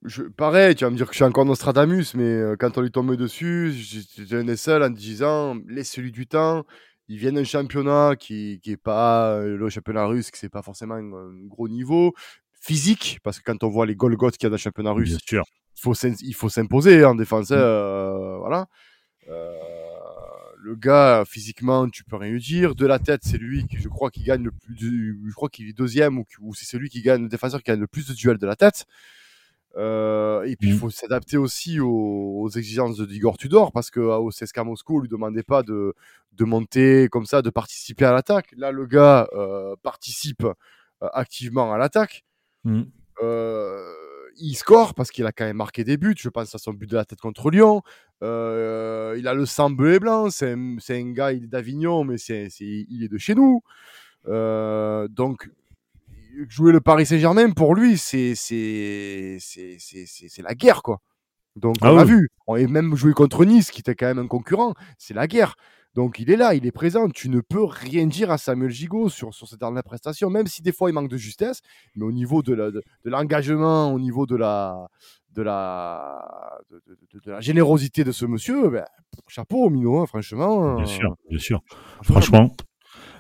Je, 0.05 0.23
pareil, 0.23 0.75
tu 0.77 0.85
vas 0.85 0.91
me 0.91 0.97
dire 0.97 1.07
que 1.07 1.13
je 1.13 1.17
suis 1.19 1.25
encore 1.25 1.45
Nostradamus, 1.45 2.15
mais 2.15 2.23
euh, 2.23 2.57
quand 2.59 2.79
on 2.79 2.83
lui 2.83 2.91
tombe 2.93 3.15
dessus, 3.17 3.73
j'étais 3.73 4.37
un 4.37 4.45
des 4.45 4.57
seuls 4.57 4.83
en 4.83 4.91
disant 4.91 5.57
laisse-lui 5.67 6.13
du 6.13 6.27
temps. 6.27 6.65
Il 7.09 7.19
vient 7.19 7.33
d'un 7.33 7.43
championnat 7.45 8.15
qui 8.19 8.61
n'est 8.67 8.77
pas 8.77 9.33
euh, 9.33 9.57
le 9.57 9.69
championnat 9.71 10.05
russe, 10.07 10.31
que 10.31 10.39
c'est 10.39 10.49
pas 10.51 10.63
forcément 10.63 10.95
un, 10.95 11.33
gros 11.49 11.69
niveau 11.69 12.15
physique, 12.61 13.19
parce 13.25 13.39
que 13.41 13.45
quand 13.45 13.65
on 13.65 13.69
voit 13.69 13.87
les 13.87 13.97
Golgoth 13.97 14.37
qu'il 14.37 14.45
y 14.45 14.47
a 14.47 14.51
dans 14.51 14.55
le 14.55 14.59
championnat 14.59 14.93
russe, 14.93 15.09
Bien 15.11 15.19
sûr. 15.27 15.45
faut 15.75 15.95
il 15.95 16.35
faut 16.35 16.49
s'imposer 16.49 17.05
en 17.05 17.15
défense. 17.15 17.51
hein, 17.51 17.57
Mm. 17.57 17.61
euh, 17.61 18.37
voilà. 18.39 18.67
Euh, 19.29 19.53
le 20.61 20.75
gars, 20.77 21.25
physiquement, 21.27 21.89
tu 21.89 22.05
peux 22.05 22.17
rien 22.17 22.31
lui 22.33 22.41
dire. 22.41 22.75
De 22.75 22.87
la 22.87 22.99
tête, 22.99 23.23
c'est 23.25 23.39
lui 23.39 23.67
qui, 23.67 23.79
je 23.79 23.89
crois, 23.89 24.11
qui 24.11 24.23
gagne 24.23 24.43
le 24.45 24.53
plus. 24.53 24.77
je 24.79 25.35
crois 25.35 25.49
qu'il 25.49 25.69
est 25.69 25.73
deuxième 25.73 26.19
ou, 26.19 26.25
qui- 26.25 26.37
ou 26.41 26.55
c'est 26.55 26.67
celui 26.67 26.89
qui 26.89 27.01
gagne, 27.03 27.23
le 27.23 27.29
défenseur 27.29 27.63
qui 27.63 27.71
gagne 27.71 27.81
le 27.81 27.87
plus 27.87 28.07
de 28.09 28.15
duels 28.15 28.39
de 28.39 28.47
la 28.47 28.57
tête. 28.57 28.85
Euh, 29.79 30.43
et 30.43 30.57
puis, 30.57 30.71
il 30.71 30.75
Mm. 30.75 30.79
faut 30.79 30.91
s'adapter 30.91 31.37
aussi 31.37 31.79
aux, 31.81 32.41
aux 32.41 32.49
exigences 32.51 32.97
de 32.99 33.07
Igor 33.11 33.39
Tudor 33.39 33.71
parce 33.73 33.91
que 33.91 34.01
au 34.01 34.31
CSKA 34.31 34.65
Moscou, 34.65 34.97
on 34.97 35.01
lui 35.01 35.09
demandait 35.09 35.43
pas 35.45 35.63
de, 35.63 35.95
de 36.33 36.45
monter 36.45 37.09
comme 37.09 37.27
ça, 37.27 37.43
de 37.43 37.51
participer 37.51 38.05
à 38.05 38.13
l'attaque. 38.13 38.53
Là, 38.57 38.73
le 38.73 38.87
gars 38.87 39.29
euh, 39.35 39.77
participe 39.83 40.43
euh, 40.45 41.09
activement 41.13 41.73
à 41.73 41.79
l'attaque. 41.79 42.25
Euh, 43.23 43.85
il 44.41 44.55
score 44.55 44.95
parce 44.95 45.11
qu'il 45.11 45.27
a 45.27 45.33
quand 45.33 45.45
même 45.45 45.57
marqué 45.57 45.85
des 45.85 45.97
buts. 45.97 46.15
Je 46.19 46.29
pense 46.29 46.55
à 46.55 46.59
son 46.59 46.73
but 46.73 46.89
de 46.89 46.95
la 46.97 47.05
tête 47.05 47.21
contre 47.21 47.51
Lyon. 47.51 47.83
Euh, 48.23 49.15
il 49.19 49.27
a 49.29 49.35
le 49.35 49.47
sang 49.47 49.71
bleu 49.71 49.95
et 49.95 49.99
blanc. 50.01 50.29
C'est 50.31 50.53
un, 50.55 51.13
gars, 51.13 51.33
il 51.33 51.45
est 51.45 51.49
d'Avignon, 51.49 52.05
mais 52.05 52.19
c'est- 52.19 52.49
il 52.61 53.03
est 53.05 53.09
de 53.09 53.19
chez 53.19 53.35
nous. 53.35 53.63
Euh, 54.29 55.09
donc, 55.09 55.51
jouer 56.49 56.73
le 56.73 56.81
Paris 56.81 57.07
Saint-Germain, 57.07 57.51
pour 57.51 57.75
lui, 57.75 57.99
c'est, 57.99 58.35
la 60.43 60.55
guerre, 60.55 60.83
quoi. 60.83 60.99
Donc, 61.57 61.77
Ah 61.81 61.93
on 61.93 61.97
l'a 61.97 62.05
oui. 62.05 62.11
vu. 62.11 62.29
On 62.47 62.57
est 62.57 62.67
même 62.67 62.95
joué 62.95 63.13
contre 63.13 63.45
Nice, 63.45 63.71
qui 63.71 63.81
était 63.81 63.95
quand 63.95 64.07
même 64.07 64.19
un 64.19 64.29
concurrent. 64.29 64.75
C'est 64.97 65.15
la 65.15 65.27
guerre. 65.27 65.57
Donc, 65.95 66.21
il 66.21 66.31
est 66.31 66.37
là, 66.37 66.55
il 66.55 66.65
est 66.67 66.71
présent. 66.73 67.09
Tu 67.09 67.29
ne 67.29 67.41
peux 67.41 67.65
rien 67.65 68.07
dire 68.07 68.31
à 68.31 68.39
Samuel 68.39 68.71
Gigot 68.71 69.09
sur, 69.09 69.35
sur 69.35 69.49
cette 69.49 69.59
dernière 69.59 69.83
prestation, 69.83 70.31
même 70.31 70.47
si 70.47 70.63
des 70.63 70.71
fois 70.71 70.91
il 70.91 70.93
manque 70.93 71.09
de 71.11 71.17
justesse. 71.17 71.61
Mais 71.97 72.05
au 72.05 72.13
niveau 72.13 72.43
de, 72.43 72.55
la- 72.55 72.71
de, 72.71 72.81
de 73.05 73.11
l'engagement, 73.11 73.93
au 73.93 73.99
niveau 73.99 74.25
de 74.27 74.37
la, 74.37 74.87
de 75.33 75.43
la, 75.43 76.61
de, 76.71 77.31
la 77.33 77.41
générosité 77.41 78.05
de 78.05 78.13
ce 78.13 78.27
monsieur, 78.27 78.69
ben, 78.71 78.85
chapeau, 79.27 79.69
Mino, 79.71 79.99
hein, 79.99 80.07
franchement. 80.07 80.77
Bien 80.77 80.87
sûr, 80.87 81.17
bien 81.29 81.39
sûr. 81.41 81.61
franchement, 82.03 82.13
Franchement, 82.13 82.57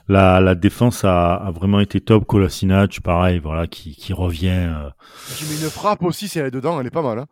la, 0.08 0.40
la 0.40 0.54
défense 0.54 1.04
a, 1.04 1.34
a 1.34 1.50
vraiment 1.50 1.80
été 1.80 2.00
top. 2.00 2.26
Kolasinac, 2.26 3.00
pareil, 3.00 3.38
voilà, 3.38 3.66
qui, 3.66 3.94
qui 3.94 4.12
revient. 4.12 4.48
euh. 4.48 4.90
Qui 5.36 5.44
met 5.44 5.62
une 5.62 5.70
frappe 5.70 6.02
aussi, 6.02 6.28
si 6.28 6.38
elle 6.38 6.46
est 6.46 6.50
dedans, 6.50 6.80
elle 6.80 6.86
est 6.86 6.90
pas 6.90 7.02
mal. 7.02 7.18
Hein. 7.18 7.26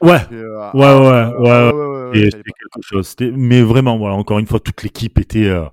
Ouais, 0.00 0.18
euh, 0.32 0.56
ouais, 0.56 0.70
ah, 0.72 0.76
ouais, 0.76 0.84
euh, 0.84 1.38
ouais, 1.38 1.72
ouais, 1.72 2.10
ouais, 2.20 2.24
c'était 2.24 2.42
quelque 2.42 2.82
chose. 2.82 3.14
Mais 3.36 3.62
vraiment, 3.62 3.98
voilà, 3.98 4.14
encore 4.16 4.38
une 4.40 4.46
fois, 4.46 4.58
toute 4.58 4.82
l'équipe 4.82 5.18
était, 5.18 5.46
euh, 5.46 5.64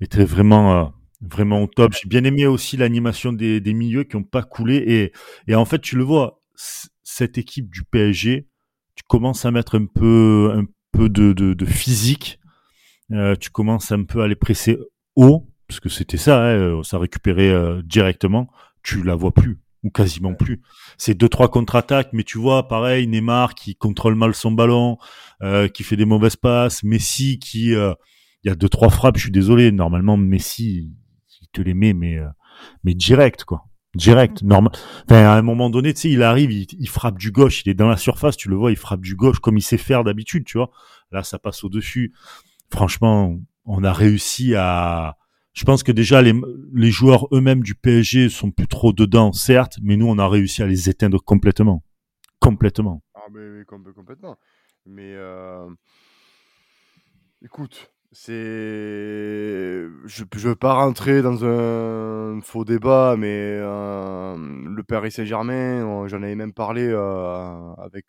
était 0.00 0.24
vraiment, 0.24 0.74
euh, 0.76 0.84
vraiment 1.20 1.62
au 1.62 1.66
top. 1.66 1.92
J'ai 2.00 2.08
bien 2.08 2.22
aimé 2.24 2.46
aussi 2.46 2.76
l'animation 2.76 3.32
des, 3.32 3.60
des 3.60 3.72
milieux 3.74 4.04
qui 4.04 4.16
n'ont 4.16 4.22
pas 4.22 4.42
coulé. 4.42 4.76
Et, 4.76 5.12
et 5.50 5.54
en 5.56 5.64
fait, 5.64 5.80
tu 5.80 5.96
le 5.96 6.04
vois, 6.04 6.40
cette 7.02 7.38
équipe 7.38 7.70
du 7.70 7.82
PSG, 7.82 8.46
tu 8.94 9.02
commences 9.08 9.44
à 9.46 9.50
mettre 9.50 9.76
un 9.76 9.86
peu, 9.86 10.52
un 10.54 10.64
peu 10.92 11.08
de, 11.08 11.32
de, 11.32 11.54
de 11.54 11.64
physique. 11.64 12.38
Euh, 13.10 13.34
tu 13.34 13.50
commences 13.50 13.90
un 13.90 14.04
peu 14.04 14.22
à 14.22 14.28
les 14.28 14.36
presser 14.36 14.78
haut, 15.16 15.48
parce 15.72 15.80
que 15.80 15.88
c'était 15.88 16.18
ça, 16.18 16.38
hein, 16.38 16.54
euh, 16.54 16.82
ça 16.82 16.98
récupérait 16.98 17.48
euh, 17.48 17.80
directement. 17.82 18.50
Tu 18.82 19.02
la 19.02 19.14
vois 19.14 19.32
plus 19.32 19.58
ou 19.82 19.88
quasiment 19.88 20.34
plus. 20.34 20.60
C'est 20.98 21.14
deux 21.14 21.30
trois 21.30 21.48
contre-attaques, 21.48 22.10
mais 22.12 22.24
tu 22.24 22.36
vois, 22.36 22.68
pareil, 22.68 23.06
Neymar 23.06 23.54
qui 23.54 23.74
contrôle 23.74 24.14
mal 24.14 24.34
son 24.34 24.52
ballon, 24.52 24.98
euh, 25.42 25.68
qui 25.68 25.82
fait 25.82 25.96
des 25.96 26.04
mauvaises 26.04 26.36
passes, 26.36 26.82
Messi 26.82 27.38
qui, 27.38 27.74
euh, 27.74 27.94
il 28.44 28.48
y 28.48 28.52
a 28.52 28.54
deux 28.54 28.68
trois 28.68 28.90
frappes. 28.90 29.16
Je 29.16 29.22
suis 29.22 29.32
désolé, 29.32 29.72
normalement 29.72 30.18
Messi, 30.18 30.92
il 31.40 31.48
te 31.52 31.62
les 31.62 31.72
met, 31.72 31.94
mais 31.94 32.18
euh, 32.18 32.28
mais 32.84 32.92
direct 32.92 33.44
quoi, 33.44 33.64
direct, 33.94 34.42
normal. 34.42 34.72
Enfin, 35.08 35.24
à 35.24 35.38
un 35.38 35.42
moment 35.42 35.70
donné, 35.70 35.94
tu 35.94 36.02
sais, 36.02 36.10
il 36.10 36.22
arrive, 36.22 36.52
il, 36.52 36.66
il 36.78 36.88
frappe 36.88 37.16
du 37.16 37.32
gauche, 37.32 37.62
il 37.64 37.70
est 37.70 37.74
dans 37.74 37.88
la 37.88 37.96
surface, 37.96 38.36
tu 38.36 38.50
le 38.50 38.56
vois, 38.56 38.72
il 38.72 38.76
frappe 38.76 39.00
du 39.00 39.16
gauche 39.16 39.38
comme 39.38 39.56
il 39.56 39.62
sait 39.62 39.78
faire 39.78 40.04
d'habitude, 40.04 40.44
tu 40.44 40.58
vois. 40.58 40.70
Là, 41.10 41.22
ça 41.22 41.38
passe 41.38 41.64
au 41.64 41.70
dessus. 41.70 42.12
Franchement, 42.70 43.38
on 43.64 43.84
a 43.84 43.92
réussi 43.92 44.54
à 44.54 45.16
je 45.52 45.64
pense 45.64 45.82
que 45.82 45.92
déjà 45.92 46.22
les, 46.22 46.90
joueurs 46.90 47.26
eux-mêmes 47.32 47.62
du 47.62 47.74
PSG 47.74 48.28
sont 48.28 48.50
plus 48.50 48.68
trop 48.68 48.92
dedans, 48.92 49.32
certes, 49.32 49.78
mais 49.82 49.96
nous 49.96 50.06
on 50.06 50.18
a 50.18 50.28
réussi 50.28 50.62
à 50.62 50.66
les 50.66 50.88
éteindre 50.88 51.22
complètement, 51.22 51.82
complètement. 52.38 53.02
Ah, 53.14 53.26
mais, 53.30 53.48
mais 53.50 53.64
com- 53.64 53.92
complètement. 53.94 54.36
Mais 54.86 55.12
euh, 55.14 55.68
écoute, 57.44 57.92
c'est. 58.10 58.32
Je 60.04 60.22
ne 60.22 60.38
veux 60.38 60.56
pas 60.56 60.74
rentrer 60.74 61.22
dans 61.22 61.44
un 61.44 62.40
faux 62.40 62.64
débat, 62.64 63.14
mais 63.18 63.58
euh, 63.60 64.36
le 64.36 64.82
Paris 64.82 65.12
Saint-Germain, 65.12 66.06
j'en 66.08 66.22
avais 66.22 66.34
même 66.34 66.52
parlé 66.52 66.86
euh, 66.88 67.74
avec, 67.74 68.06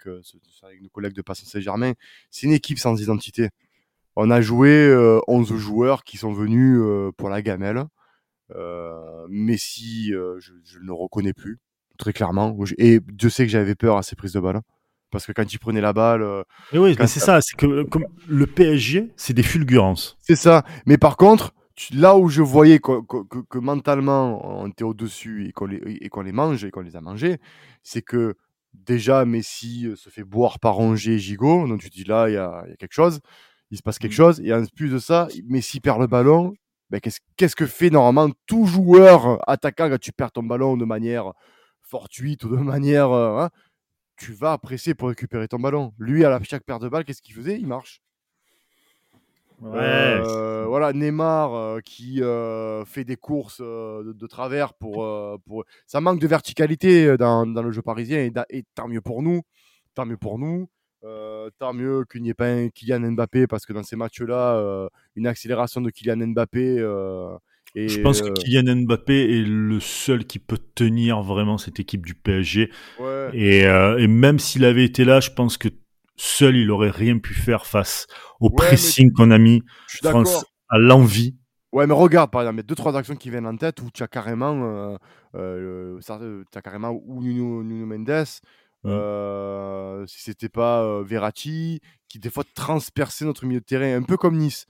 avec 0.64 0.82
nos 0.82 0.90
collègues 0.90 1.14
de 1.14 1.22
Passant 1.22 1.46
Saint-Germain, 1.46 1.94
c'est 2.32 2.48
une 2.48 2.54
équipe 2.54 2.80
sans 2.80 3.00
identité. 3.02 3.50
On 4.16 4.30
a 4.32 4.42
joué 4.42 4.70
euh, 4.70 5.20
11 5.28 5.56
joueurs 5.56 6.04
qui 6.04 6.18
sont 6.18 6.34
venus 6.34 6.78
euh, 6.82 7.12
pour 7.18 7.30
la 7.30 7.42
gamelle. 7.42 7.84
Euh, 8.56 9.26
Messi, 9.30 10.14
euh, 10.14 10.40
je, 10.40 10.54
je 10.64 10.80
ne 10.80 10.86
le 10.86 10.94
reconnais 10.94 11.34
plus, 11.34 11.60
très 11.98 12.14
clairement. 12.14 12.56
Et 12.78 13.00
Dieu 13.08 13.30
sait 13.30 13.46
que 13.46 13.52
j'avais 13.52 13.76
peur 13.76 13.98
à 13.98 14.04
ces 14.04 14.16
prises 14.16 14.34
de 14.34 14.40
balle. 14.40 14.62
Parce 15.12 15.26
que 15.28 15.32
quand 15.32 15.52
il 15.54 15.60
prenait 15.60 15.82
la 15.82 15.94
balle, 15.94 16.24
euh, 16.24 16.44
Et 16.72 16.80
oui, 16.80 16.96
mais 17.00 17.08
c'est 17.08 17.20
ça, 17.20 17.40
c'est 17.42 17.56
que 17.56 17.66
euh, 17.68 17.84
comme 17.86 18.06
le 18.28 18.48
PSG, 18.48 19.12
c'est 19.16 19.34
des 19.34 19.44
fulgurances. 19.44 20.18
c'est 20.20 20.36
ça. 20.36 20.64
Mais 20.88 20.98
par 20.98 21.18
contre, 21.18 21.54
tu- 21.76 21.94
là 21.96 22.18
où 22.18 22.30
je 22.30 22.42
voyais 22.42 22.80
que, 22.80 23.02
que- 23.06 23.24
que- 23.48 23.58
mentalement 23.60 24.62
on 24.64 24.68
était 24.68 24.84
au-dessus 24.84 25.48
et 25.48 25.52
qu'on 25.52 25.68
les, 25.68 25.82
et 26.02 26.10
qu'on 26.10 26.22
les 26.22 26.32
mange 26.32 26.64
et 26.66 26.72
qu'on 26.72 26.82
les 26.82 26.96
a 26.96 27.02
mangés, 27.02 27.38
c'est 27.84 28.02
que 28.02 28.36
déjà 28.74 29.24
Messi 29.26 29.86
euh, 29.88 29.96
se 29.96 30.10
fait 30.10 30.24
boire 30.24 30.60
par 30.60 30.80
et 30.82 31.20
Gigot. 31.20 31.68
Donc 31.68 31.82
tu 31.82 31.90
te 31.92 31.96
dis 31.96 32.06
là, 32.06 32.28
il 32.30 32.34
y 32.34 32.36
y 32.36 32.38
a 32.38 32.64
quelque 32.80 32.94
chose, 32.94 33.20
il 33.74 33.78
se 33.78 33.82
passe 33.82 33.98
quelque 34.00 34.12
Mm. 34.14 34.16
chose. 34.16 34.42
Et 34.42 34.54
en 34.54 34.64
plus 34.66 34.90
de 34.90 35.00
ça, 35.00 35.28
Messi 35.48 35.80
perd 35.82 36.00
le 36.00 36.08
ballon. 36.08 36.54
Ben, 36.92 37.02
qu'est-ce, 37.02 37.20
qu'est-ce 37.38 37.56
que 37.56 37.66
fait 37.66 37.90
normalement 37.90 38.32
tout 38.46 38.66
joueur 38.68 39.40
attaquant 39.50 39.90
quand 39.90 40.00
tu 40.00 40.12
perds 40.12 40.32
ton 40.32 40.44
ballon 40.44 40.78
de 40.78 40.86
manière 40.86 41.34
fortuite 41.82 42.44
ou 42.44 42.50
de 42.50 42.56
manière. 42.62 43.12
euh, 43.12 43.40
hein, 43.42 43.50
tu 44.16 44.32
vas 44.34 44.58
presser 44.60 44.94
pour 44.94 45.10
récupérer 45.10 45.48
ton 45.48 45.58
ballon. 45.60 45.94
Lui, 45.98 46.24
à 46.24 46.30
la, 46.30 46.42
chaque 46.44 46.64
paire 46.64 46.80
de 46.80 46.88
balles, 46.88 47.04
qu'est-ce 47.04 47.22
qu'il 47.24 47.34
faisait? 47.36 47.58
Il 47.60 47.66
marche. 47.68 48.00
Euh, 49.64 50.66
voilà, 50.68 50.94
Neymar 50.94 51.54
euh, 51.56 51.80
qui 51.80 52.22
euh, 52.22 52.84
fait 52.86 53.06
des 53.06 53.16
courses 53.16 53.62
de, 53.62 54.12
de 54.14 54.28
travers 54.28 54.74
pour, 54.74 55.08
pour. 55.46 55.64
Ça 55.88 56.00
manque 56.02 56.20
de 56.20 56.28
verticalité 56.28 57.18
dans, 57.18 57.46
dans 57.48 57.64
le 57.64 57.72
jeu 57.72 57.82
parisien 57.82 58.20
et, 58.20 58.32
et 58.50 58.64
tant 58.76 58.88
mieux 58.88 59.02
pour 59.02 59.24
nous. 59.24 59.42
Tant 59.96 60.06
mieux 60.06 60.18
pour 60.18 60.38
nous. 60.38 60.70
Euh, 61.06 61.50
tant 61.60 61.74
mieux 61.74 62.06
qu'il 62.10 62.22
n'y 62.22 62.30
ait 62.30 62.34
pas 62.34 62.48
un 62.48 62.70
Kylian 62.70 63.12
Mbappé 63.12 63.46
parce 63.48 63.66
que 63.66 63.74
dans 63.74 63.84
ces 63.84 63.98
matchs-là, 63.98 64.56
euh, 64.56 64.88
une 65.18 65.28
accélération 65.28 65.82
de 65.82 65.90
Kylian 65.90 66.28
Mbappé. 66.28 66.78
euh, 66.80 67.36
et, 67.76 67.90
Je 67.90 68.00
pense 68.00 68.22
que 68.22 68.30
euh, 68.30 68.34
Kylian 68.34 68.84
Mbappé 68.86 69.40
est 69.40 69.44
le 69.44 69.82
seul 69.82 70.26
qui 70.26 70.40
peut 70.40 70.60
tenir 70.76 71.22
vraiment 71.22 71.58
cette 71.58 71.80
équipe 71.80 72.06
du 72.06 72.16
PSG. 72.16 72.72
ouais. 73.00 73.30
Et, 73.34 73.62
et 73.64 74.08
même 74.08 74.40
s'il 74.40 74.64
avait 74.64 74.86
été 74.86 75.04
là, 75.04 75.20
je 75.20 75.32
pense 75.32 75.58
que 75.58 75.68
seul, 76.16 76.56
il 76.56 76.72
aurait 76.72 76.92
rien 76.92 77.18
pu 77.18 77.34
faire 77.34 77.66
face 77.66 78.08
au 78.40 78.48
Ouais, 78.48 78.56
pressing 78.56 79.12
qu'on 79.12 79.32
a 79.32 79.38
mis. 79.38 79.62
France 80.04 80.46
à 80.70 80.78
l'envie. 80.78 81.36
Ouais, 81.74 81.88
mais 81.88 81.94
regarde, 81.94 82.30
par 82.32 82.42
exemple, 82.42 82.58
il 82.58 82.60
y 82.60 82.62
a 82.62 82.68
deux, 82.68 82.76
trois 82.76 82.96
actions 82.96 83.16
qui 83.16 83.30
viennent 83.30 83.48
en 83.48 83.58
tête 83.58 83.82
où 83.82 83.90
tu 83.92 84.04
as 84.04 84.08
carrément, 84.08 84.98
t'as 85.34 86.62
carrément 86.64 86.92
ou 87.06 87.22
Nuno, 87.24 87.64
Nuno 87.64 87.86
Mendes, 87.88 88.26
Mm. 88.84 88.90
euh, 88.90 90.06
si 90.08 90.22
c'était 90.22 90.50
pas 90.50 90.84
euh, 90.84 91.04
Verratti, 91.04 91.80
qui 92.10 92.20
des 92.20 92.30
fois 92.30 92.44
transperçait 92.56 93.26
notre 93.26 93.46
milieu 93.46 93.60
de 93.60 93.66
terrain, 93.66 93.96
un 93.96 94.04
peu 94.04 94.18
comme 94.18 94.38
Nice. 94.38 94.66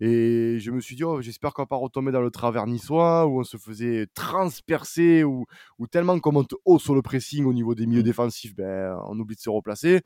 Et 0.00 0.58
je 0.58 0.72
me 0.72 0.80
suis 0.80 0.96
dit, 0.96 1.04
oh, 1.04 1.20
j'espère 1.22 1.54
qu'on 1.54 1.62
va 1.62 1.66
pas 1.66 1.76
retomber 1.76 2.10
dans 2.10 2.20
le 2.22 2.30
travers 2.32 2.66
niçois 2.66 3.26
où 3.26 3.38
on 3.40 3.44
se 3.44 3.56
faisait 3.56 4.08
transpercer 4.14 5.22
ou, 5.22 5.46
ou 5.78 5.86
tellement 5.86 6.18
qu'on 6.18 6.32
monte 6.32 6.54
haut 6.64 6.80
sur 6.80 6.96
le 6.96 7.02
pressing 7.02 7.44
au 7.44 7.52
niveau 7.52 7.76
des 7.76 7.86
milieux 7.86 8.00
Mm. 8.00 8.04
défensifs, 8.04 8.54
ben, 8.56 8.98
on 9.06 9.16
oublie 9.20 9.36
de 9.36 9.40
se 9.40 9.48
replacer. 9.50 10.00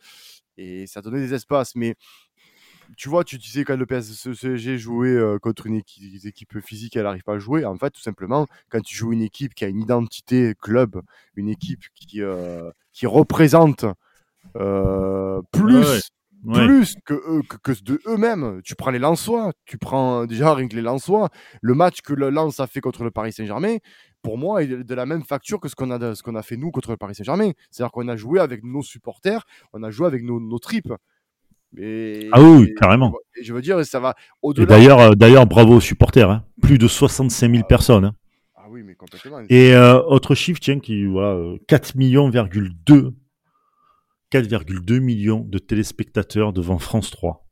Et 0.58 0.86
ça 0.86 1.00
donnait 1.00 1.20
des 1.20 1.32
espaces. 1.32 1.74
Mais 1.76 1.94
tu 2.96 3.08
vois, 3.08 3.24
tu 3.24 3.38
disais 3.38 3.64
quand 3.64 3.76
le 3.76 3.86
PSG 3.86 4.78
jouait 4.78 5.08
euh, 5.08 5.38
contre 5.38 5.66
une 5.66 5.74
équipe, 5.76 6.60
physiques, 6.60 6.96
elle 6.96 7.04
n'arrive 7.04 7.22
pas 7.24 7.34
à 7.34 7.38
jouer. 7.38 7.64
En 7.64 7.76
fait, 7.76 7.90
tout 7.90 8.00
simplement, 8.00 8.46
quand 8.68 8.80
tu 8.80 8.94
joues 8.94 9.12
une 9.12 9.22
équipe 9.22 9.54
qui 9.54 9.64
a 9.64 9.68
une 9.68 9.80
identité 9.80 10.54
club, 10.60 11.00
une 11.36 11.48
équipe 11.48 11.82
qui, 11.94 12.22
euh, 12.22 12.70
qui 12.96 13.06
représente 13.06 13.84
euh, 14.56 15.42
plus, 15.52 15.78
Ouais, 16.44 16.54
Ouais. 16.58 16.64
plus 16.66 16.94
que, 17.04 17.14
eux, 17.14 17.42
que, 17.48 17.56
que 17.56 17.82
de 17.82 18.00
eux-mêmes. 18.06 18.60
Tu 18.62 18.76
prends 18.76 18.90
les 18.92 19.00
Lensois, 19.00 19.52
tu 19.64 19.78
prends 19.78 20.26
déjà 20.26 20.54
rien 20.54 20.68
que 20.68 20.76
les 20.76 20.82
Lensois. 20.82 21.28
Le 21.60 21.74
match 21.74 22.02
que 22.02 22.14
le 22.14 22.30
Lens 22.30 22.60
a 22.60 22.68
fait 22.68 22.80
contre 22.80 23.02
le 23.02 23.10
Paris 23.10 23.32
Saint-Germain, 23.32 23.78
pour 24.22 24.38
moi, 24.38 24.62
est 24.62 24.68
de 24.68 24.94
la 24.94 25.06
même 25.06 25.24
facture 25.24 25.58
que 25.60 25.68
ce 25.68 25.74
qu'on 25.74 25.90
a, 25.90 26.14
ce 26.14 26.22
qu'on 26.22 26.36
a 26.36 26.42
fait 26.42 26.56
nous 26.56 26.70
contre 26.70 26.90
le 26.92 26.96
Paris 26.96 27.16
Saint-Germain. 27.16 27.50
C'est-à-dire 27.70 27.90
qu'on 27.90 28.06
a 28.06 28.14
joué 28.16 28.38
avec 28.38 28.62
nos 28.62 28.82
supporters, 28.82 29.44
on 29.72 29.82
a 29.82 29.90
joué 29.90 30.06
avec 30.06 30.22
nos, 30.22 30.38
nos 30.38 30.58
tripes. 30.60 30.92
Et, 31.76 32.28
Ah 32.32 32.40
oui, 32.40 32.68
et- 32.70 32.74
carrément. 32.74 33.12
et 33.40 33.42
je 33.42 33.52
veux 33.52 33.60
dire, 33.62 33.84
ça 33.84 33.98
va 33.98 34.14
Et 34.56 34.66
d'ailleurs, 34.66 35.00
euh, 35.00 35.10
d'ailleurs, 35.14 35.46
bravo 35.46 35.74
aux 35.76 35.80
supporters. 35.80 36.30
hein. 36.30 36.44
Plus 36.62 36.78
de 36.78 36.86
65 36.86 37.50
000 37.52 37.64
personnes. 37.66 38.04
hein. 38.06 38.14
Ah 38.66 38.68
oui, 38.72 38.82
mais 38.84 38.96
complètement. 38.96 39.38
Et 39.48 39.74
euh, 39.74 40.02
autre 40.02 40.34
chiffre, 40.34 40.58
tiens, 40.60 40.80
qui 40.80 41.06
voilà, 41.06 41.34
euh, 41.34 41.56
4 41.68 41.94
millions, 41.94 42.28
2, 42.28 43.14
4,2 44.32 44.98
millions 44.98 45.40
de 45.46 45.58
téléspectateurs 45.58 46.52
devant 46.52 46.78
France 46.78 47.12
3. 47.12 47.46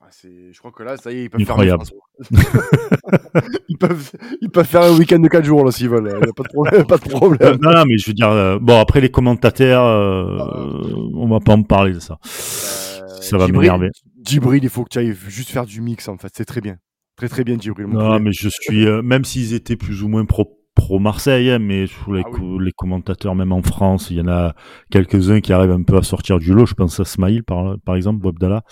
Ah, 0.00 0.06
je 0.22 0.56
crois 0.60 0.70
que 0.70 0.84
là, 0.84 0.96
ça 0.96 1.10
y 1.10 1.16
est, 1.18 1.24
ils 1.24 1.28
peuvent 1.30 1.40
Incroyable. 1.40 1.84
faire 1.84 1.98
ils, 3.68 3.78
peuvent, 3.78 4.12
ils 4.40 4.50
peuvent 4.50 4.66
faire 4.66 4.82
un 4.82 4.96
week-end 4.96 5.18
de 5.18 5.26
4 5.28 5.44
jours 5.44 5.64
là 5.64 5.72
s'ils 5.72 5.88
veulent. 5.88 6.08
Il 6.20 6.22
n'y 6.24 6.30
a 6.30 6.32
pas 6.32 6.42
de 6.44 6.48
problème. 6.48 6.86
Pas 6.86 6.98
de 6.98 7.04
Euh, 7.06 7.10
problème. 7.10 7.58
non, 7.60 7.72
non, 7.72 7.84
mais 7.86 7.98
je 7.98 8.06
veux 8.08 8.14
dire, 8.14 8.28
euh, 8.30 8.58
bon, 8.60 8.78
après 8.78 9.00
les 9.00 9.10
commentateurs, 9.10 9.84
euh, 9.84 10.38
Ah. 10.40 10.66
on 11.14 11.28
va 11.28 11.40
pas 11.40 11.54
en 11.54 11.62
parler 11.64 11.94
de 11.94 11.98
ça. 12.00 12.14
Euh, 12.22 13.06
ça 13.20 13.38
va 13.38 13.48
m'énerver. 13.48 13.90
Djibril, 14.24 14.62
il 14.62 14.70
faut 14.70 14.84
que 14.84 14.90
tu 14.90 14.98
ailles 15.00 15.14
juste 15.28 15.50
faire 15.50 15.66
du 15.66 15.80
mix 15.80 16.06
en 16.08 16.16
fait. 16.16 16.30
C'est 16.36 16.44
très 16.44 16.60
bien. 16.60 16.76
Très 17.16 17.28
très 17.28 17.42
bien, 17.42 17.58
Djibril. 17.58 17.86
Non, 17.88 18.20
mais 18.20 18.32
je 18.32 18.48
suis, 18.48 18.86
euh, 18.86 19.02
même 19.02 19.24
s'ils 19.24 19.52
étaient 19.52 19.76
plus 19.76 20.02
ou 20.02 20.08
moins 20.08 20.24
pro, 20.24 20.59
pro 20.80 20.98
Marseille, 20.98 21.50
hein, 21.50 21.58
mais 21.58 21.84
les, 22.08 22.22
Ah 22.24 22.28
oui. 22.40 22.64
les 22.64 22.72
commentateurs, 22.72 23.34
même 23.34 23.52
en 23.52 23.62
France, 23.62 24.08
il 24.10 24.16
y 24.16 24.20
en 24.20 24.28
a 24.28 24.54
quelques-uns 24.90 25.40
qui 25.40 25.52
arrivent 25.52 25.70
un 25.72 25.82
peu 25.82 25.96
à 25.96 26.02
sortir 26.02 26.38
du 26.38 26.52
lot. 26.54 26.64
Je 26.66 26.74
pense 26.74 26.98
à 27.00 27.04
Smaïl, 27.04 27.44
par, 27.44 27.76
par 27.84 27.96
exemple, 27.96 28.20
Bob 28.20 28.38
Dalla. 28.38 28.62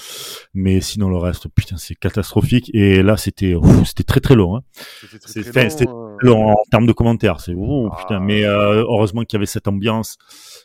Mais 0.54 0.80
sinon, 0.80 1.10
le 1.10 1.16
reste, 1.18 1.48
putain, 1.54 1.76
c'est 1.76 1.94
catastrophique. 1.94 2.70
Et 2.74 3.02
là, 3.02 3.16
c'était, 3.16 3.54
c'était 3.84 4.04
très 4.04 4.20
très 4.20 4.34
long. 4.34 4.56
Hein. 4.56 4.60
C'était 4.72 5.18
très, 5.18 5.32
c'est- 5.70 5.76
très 5.76 5.86
enfin, 5.86 5.92
long, 5.92 6.07
euh. 6.24 6.32
en 6.32 6.56
termes 6.70 6.86
de 6.86 6.92
commentaires. 6.92 7.40
C'est 7.40 7.54
ouh, 7.54 7.88
Ah. 7.92 7.96
putain. 7.98 8.20
Mais 8.20 8.44
euh, 8.44 8.82
heureusement 8.82 9.22
qu'il 9.22 9.36
y 9.36 9.38
avait 9.38 9.46
cette 9.46 9.68
ambiance. 9.68 10.16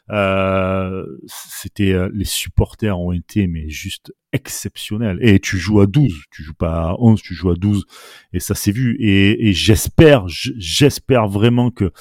Euh, 0.10 1.06
c'était 1.28 1.94
euh, 1.94 2.10
les 2.14 2.26
supporters 2.26 3.00
ont 3.00 3.12
été 3.12 3.48
mais 3.48 3.70
juste 3.70 4.14
exceptionnels. 4.34 5.18
Et 5.22 5.40
tu 5.40 5.58
joues 5.58 5.80
à 5.80 5.86
12, 5.86 6.24
tu 6.32 6.44
joues 6.44 6.54
pas 6.54 6.90
à 6.90 6.96
11, 7.00 7.22
tu 7.22 7.34
joues 7.34 7.52
à 7.52 7.56
12 7.56 7.86
et 8.34 8.40
ça 8.40 8.56
s'est 8.56 8.72
vu 8.72 8.98
et, 9.00 9.48
et 9.48 9.54
j'espère 9.54 10.26
j'espère 10.28 11.28
vraiment 11.28 11.70
que 11.72 11.92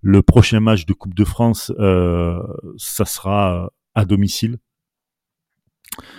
le 0.00 0.22
prochain 0.22 0.60
match 0.60 0.86
de 0.86 0.92
Coupe 0.92 1.14
de 1.14 1.24
France 1.24 1.72
euh, 1.78 2.40
ça 2.78 3.04
sera 3.04 3.70
à 3.94 4.04
domicile. 4.04 4.58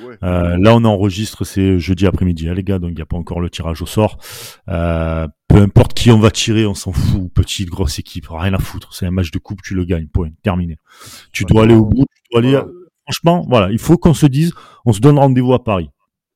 Ouais. 0.03 0.15
Euh, 0.23 0.57
là, 0.59 0.75
on 0.75 0.83
enregistre, 0.83 1.45
c'est 1.45 1.79
jeudi 1.79 2.05
après-midi, 2.05 2.49
hein, 2.49 2.53
les 2.53 2.63
gars, 2.63 2.77
donc 2.77 2.91
il 2.91 2.95
n'y 2.95 3.01
a 3.01 3.05
pas 3.05 3.17
encore 3.17 3.39
le 3.39 3.49
tirage 3.49 3.81
au 3.81 3.85
sort. 3.85 4.17
Euh, 4.67 5.27
peu 5.51 5.57
importe 5.57 5.93
qui 5.93 6.11
on 6.11 6.19
va 6.19 6.31
tirer, 6.31 6.65
on 6.65 6.73
s'en 6.73 6.93
fout. 6.93 7.31
Petite, 7.33 7.69
grosse 7.69 7.99
équipe, 7.99 8.27
rien 8.29 8.53
à 8.53 8.59
foutre. 8.59 8.93
C'est 8.93 9.05
un 9.05 9.11
match 9.11 9.31
de 9.31 9.39
coupe, 9.39 9.61
tu 9.61 9.75
le 9.75 9.85
gagnes, 9.85 10.07
point, 10.07 10.29
terminé. 10.43 10.77
Tu 11.33 11.45
dois 11.45 11.63
aller 11.63 11.75
au 11.75 11.85
bout, 11.85 12.05
tu 12.15 12.21
dois 12.31 12.39
aller. 12.39 12.61
Franchement, 13.03 13.45
voilà, 13.49 13.71
il 13.71 13.79
faut 13.79 13.97
qu'on 13.97 14.13
se 14.13 14.25
dise, 14.25 14.53
on 14.85 14.93
se 14.93 14.99
donne 14.99 15.17
rendez-vous 15.19 15.53
à 15.53 15.63
Paris. 15.63 15.89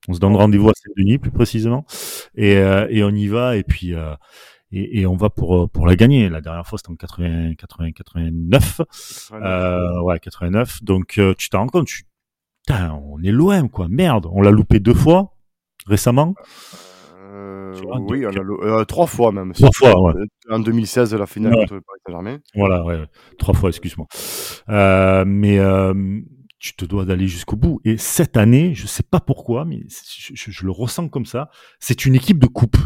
On 0.07 0.13
se 0.13 0.19
donne 0.19 0.35
rendez-vous 0.35 0.69
à 0.69 0.73
Saint-Denis, 0.73 1.17
plus 1.17 1.31
précisément, 1.31 1.85
et, 2.35 2.57
euh, 2.57 2.87
et 2.89 3.03
on 3.03 3.09
y 3.09 3.27
va, 3.27 3.55
et 3.55 3.63
puis. 3.63 3.93
Euh, 3.93 4.13
et, 4.71 5.01
et 5.01 5.05
on 5.05 5.15
va 5.15 5.29
pour 5.29 5.55
euh, 5.55 5.67
pour 5.67 5.87
la 5.87 5.95
gagner. 5.95 6.27
La 6.27 6.41
dernière 6.41 6.67
fois, 6.67 6.77
c'était 6.77 6.91
en 6.91 6.95
80, 6.95 7.55
80, 7.55 7.91
89. 7.91 8.81
Euh, 9.33 10.01
ouais, 10.01 10.19
89. 10.19 10.83
Donc, 10.83 11.17
euh, 11.17 11.33
tu 11.37 11.49
t'en 11.49 11.59
rends 11.59 11.67
compte, 11.67 11.87
tu... 11.87 12.03
Putain, 12.65 12.93
on 12.93 13.21
est 13.23 13.31
loin, 13.31 13.67
quoi. 13.67 13.87
Merde, 13.89 14.27
on 14.31 14.41
l'a 14.41 14.51
loupé 14.51 14.79
deux 14.79 14.93
fois 14.93 15.35
récemment. 15.85 16.33
Euh, 17.35 17.73
oui, 18.09 18.25
a 18.25 18.29
euh, 18.29 18.85
trois 18.85 19.07
fois 19.07 19.31
même. 19.31 19.51
Trois 19.53 19.69
fois, 19.73 19.99
ouais. 20.01 20.13
En 20.49 20.59
2016, 20.59 21.13
la 21.15 21.25
finale 21.25 21.53
Ouais. 21.53 21.59
contre 21.61 21.75
le 21.75 21.81
Paris 21.81 21.99
Saint-Germain. 22.05 22.39
Voilà, 22.55 22.83
ouais, 22.85 23.03
trois 23.37 23.53
fois, 23.53 23.69
excuse-moi. 23.69 24.07
Euh, 24.69 25.23
mais 25.27 25.59
euh, 25.59 25.93
tu 26.59 26.75
te 26.75 26.85
dois 26.85 27.05
d'aller 27.05 27.27
jusqu'au 27.27 27.55
bout. 27.55 27.79
Et 27.83 27.97
cette 27.97 28.37
année, 28.37 28.73
je 28.73 28.87
sais 28.87 29.03
pas 29.03 29.19
pourquoi, 29.19 29.65
mais 29.65 29.81
je, 30.17 30.33
je- 30.33 30.51
je 30.51 30.65
le 30.65 30.71
ressens 30.71 31.09
comme 31.09 31.25
ça. 31.25 31.49
C'est 31.79 32.05
une 32.05 32.15
équipe 32.15 32.39
de 32.39 32.47
coupe. 32.47 32.77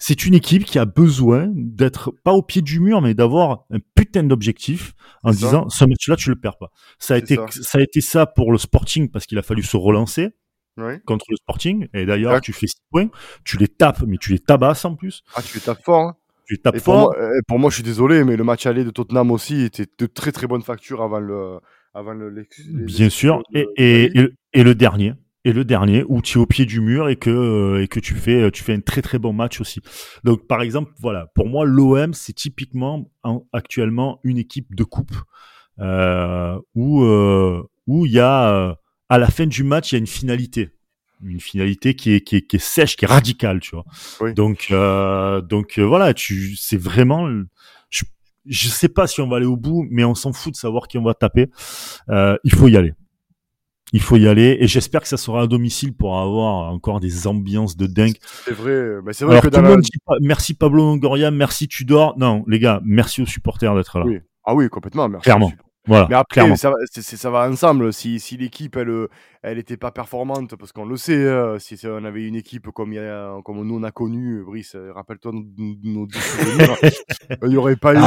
C'est 0.00 0.24
une 0.24 0.34
équipe 0.34 0.64
qui 0.64 0.78
a 0.78 0.84
besoin 0.84 1.48
d'être 1.54 2.12
pas 2.22 2.32
au 2.32 2.42
pied 2.42 2.62
du 2.62 2.78
mur, 2.78 3.00
mais 3.02 3.14
d'avoir 3.14 3.64
un 3.70 3.78
putain 3.96 4.22
d'objectif 4.22 4.92
en 5.24 5.32
C'est 5.32 5.40
ça. 5.40 5.46
disant 5.46 5.68
ce 5.68 5.84
match-là, 5.84 6.14
tu 6.14 6.30
le 6.30 6.36
perds 6.36 6.56
pas. 6.56 6.70
Ça 7.00 7.14
a 7.14 7.18
été 7.18 7.34
ça. 7.34 7.46
ça 7.50 7.78
a 7.78 7.80
été 7.82 8.00
ça 8.00 8.24
pour 8.24 8.52
le 8.52 8.58
Sporting 8.58 9.10
parce 9.10 9.26
qu'il 9.26 9.38
a 9.38 9.42
fallu 9.42 9.62
se 9.64 9.76
relancer. 9.76 10.28
Oui. 10.78 11.00
contre 11.04 11.26
le 11.28 11.36
Sporting. 11.36 11.88
Et 11.92 12.06
d'ailleurs, 12.06 12.40
tu 12.40 12.52
fais 12.52 12.66
6 12.68 12.76
points, 12.90 13.08
tu 13.44 13.56
les 13.58 13.68
tapes, 13.68 14.02
mais 14.06 14.16
tu 14.16 14.30
les 14.32 14.38
tabasses 14.38 14.84
en 14.84 14.94
plus. 14.94 15.22
Ah, 15.34 15.42
tu 15.42 15.56
les 15.58 15.60
tapes 15.62 15.82
fort. 15.84 16.00
hein. 16.02 16.16
Tu 16.46 16.54
les 16.54 16.60
tapes 16.60 16.76
Et 16.76 16.78
pour 16.78 16.94
fort. 16.94 17.00
moi, 17.14 17.18
euh, 17.20 17.40
pour 17.46 17.58
moi, 17.58 17.68
je 17.70 17.74
suis 17.74 17.82
désolé, 17.84 18.24
mais 18.24 18.36
le 18.36 18.44
match 18.44 18.64
aller 18.66 18.84
de 18.84 18.90
Tottenham 18.90 19.30
aussi 19.32 19.62
était 19.64 19.86
de 19.98 20.06
très 20.06 20.32
très 20.32 20.46
bonne 20.46 20.62
facture 20.62 21.02
avant 21.02 21.20
le, 21.20 21.58
avant 21.94 22.14
le. 22.14 22.46
Bien 22.70 23.10
sûr. 23.10 23.42
Et, 23.52 23.66
et, 23.76 24.12
et, 24.54 24.62
le 24.62 24.74
dernier. 24.74 25.12
Et 25.44 25.52
le 25.52 25.64
dernier 25.64 26.04
où 26.08 26.20
tu 26.20 26.38
es 26.38 26.40
au 26.40 26.46
pied 26.46 26.64
du 26.66 26.80
mur 26.80 27.08
et 27.08 27.16
que, 27.16 27.80
et 27.80 27.88
que 27.88 28.00
tu, 28.00 28.14
fais, 28.14 28.50
tu 28.50 28.62
fais 28.64 28.74
un 28.74 28.80
très 28.80 29.02
très 29.02 29.18
bon 29.18 29.32
match 29.32 29.60
aussi. 29.60 29.80
Donc 30.24 30.46
par 30.46 30.62
exemple, 30.62 30.92
voilà, 31.00 31.26
pour 31.34 31.48
moi, 31.48 31.64
l'OM, 31.64 32.12
c'est 32.14 32.32
typiquement 32.34 33.10
actuellement 33.52 34.20
une 34.24 34.36
équipe 34.38 34.74
de 34.74 34.84
coupe 34.84 35.14
euh, 35.80 36.58
où 36.74 37.02
où 37.86 38.04
il 38.06 38.12
y 38.12 38.20
a 38.20 38.76
à 39.08 39.18
la 39.18 39.28
fin 39.28 39.46
du 39.46 39.64
match, 39.64 39.92
il 39.92 39.94
y 39.94 39.96
a 39.96 40.00
une 40.00 40.06
finalité 40.06 40.70
une 41.24 41.40
finalité 41.40 41.94
qui 41.94 42.12
est, 42.12 42.20
qui 42.20 42.36
est, 42.36 42.42
qui 42.42 42.56
est 42.56 42.60
sèche, 42.60 42.96
qui 42.96 43.04
est 43.04 43.08
radicale, 43.08 43.60
tu 43.60 43.74
vois. 43.74 44.32
Donc, 44.32 44.68
euh, 44.70 45.40
donc 45.40 45.78
euh, 45.78 45.82
voilà, 45.84 46.14
tu, 46.14 46.56
c'est 46.56 46.76
vraiment, 46.76 47.28
je, 47.90 48.04
je 48.46 48.68
sais 48.68 48.88
pas 48.88 49.06
si 49.06 49.20
on 49.20 49.28
va 49.28 49.38
aller 49.38 49.46
au 49.46 49.56
bout, 49.56 49.86
mais 49.90 50.04
on 50.04 50.14
s'en 50.14 50.32
fout 50.32 50.52
de 50.52 50.58
savoir 50.58 50.88
qui 50.88 50.98
on 50.98 51.02
va 51.02 51.14
taper. 51.14 51.50
Euh, 52.08 52.36
il 52.44 52.54
faut 52.54 52.68
y 52.68 52.76
aller. 52.76 52.94
Il 53.94 54.02
faut 54.02 54.16
y 54.16 54.28
aller 54.28 54.58
et 54.60 54.66
j'espère 54.66 55.00
que 55.00 55.08
ça 55.08 55.16
sera 55.16 55.42
à 55.42 55.46
domicile 55.46 55.94
pour 55.94 56.20
avoir 56.20 56.70
encore 56.70 57.00
des 57.00 57.26
ambiances 57.26 57.74
de 57.74 57.86
dingue. 57.86 58.16
C'est 58.44 58.52
vrai, 58.52 59.00
mais 59.02 59.14
c'est 59.14 59.24
vrai 59.24 59.40
que 59.40 59.48
tout 59.48 59.60
le 59.62 59.68
monde 59.68 59.80
dit 59.80 59.90
merci 60.20 60.52
Pablo 60.52 60.84
Longoria, 60.84 61.30
merci 61.30 61.68
Tudor. 61.68 62.14
Non, 62.18 62.44
les 62.46 62.58
gars, 62.58 62.82
merci 62.84 63.22
aux 63.22 63.26
supporters 63.26 63.74
d'être 63.74 63.98
là. 63.98 64.04
Oui. 64.04 64.18
Ah 64.44 64.54
oui, 64.54 64.68
complètement. 64.68 65.08
Merci 65.08 65.24
Clairement. 65.24 65.52
Voilà, 65.88 66.06
mais 66.08 66.14
après, 66.16 66.56
ça, 66.56 66.72
ça, 66.90 67.30
va 67.30 67.48
ensemble. 67.48 67.92
Si, 67.94 68.20
si 68.20 68.36
l'équipe, 68.36 68.76
elle, 68.76 69.08
elle 69.42 69.58
était 69.58 69.78
pas 69.78 69.90
performante, 69.90 70.54
parce 70.56 70.70
qu'on 70.70 70.84
le 70.84 70.96
sait, 70.98 71.16
euh, 71.16 71.58
si 71.58 71.80
on 71.86 72.04
avait 72.04 72.26
une 72.26 72.36
équipe 72.36 72.70
comme, 72.70 72.92
a, 72.92 73.40
comme 73.42 73.66
nous 73.66 73.78
on 73.78 73.82
a 73.82 73.90
connu, 73.90 74.44
Brice, 74.44 74.74
euh, 74.74 74.92
rappelle-toi 74.92 75.32
nos, 75.32 75.76
nos 75.82 76.06
il 77.42 77.48
n'y 77.48 77.56
aurait 77.56 77.76
pas 77.76 77.94
eu, 77.94 77.98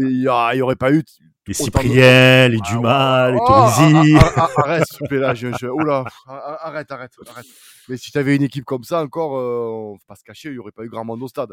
il 0.00 0.22
y, 0.22 0.28
aurait 0.62 0.76
pas 0.76 0.92
eu 0.92 1.04
les 1.46 1.54
Cypriel, 1.54 2.52
les 2.52 2.60
Dumas, 2.60 3.30
les 3.30 3.38
Tonzi. 3.38 4.16
Arrête, 4.56 4.84
s'il 4.88 4.98
te 4.98 5.04
plaît, 5.04 5.18
là. 5.18 5.34
Je, 5.34 5.48
je... 5.60 5.66
Oula, 5.66 6.04
arrête, 6.26 6.90
arrête, 6.90 7.12
arrête. 7.28 7.46
Mais 7.88 7.96
si 7.96 8.10
tu 8.10 8.18
avais 8.18 8.34
une 8.34 8.42
équipe 8.42 8.64
comme 8.64 8.82
ça 8.82 9.00
encore, 9.00 9.36
euh, 9.38 9.94
faut 9.94 10.06
pas 10.08 10.16
se 10.16 10.24
cacher, 10.24 10.48
il 10.48 10.52
n'y 10.52 10.58
aurait 10.58 10.72
pas 10.72 10.84
eu 10.84 10.88
grand 10.88 11.04
monde 11.04 11.22
au 11.22 11.28
stade. 11.28 11.52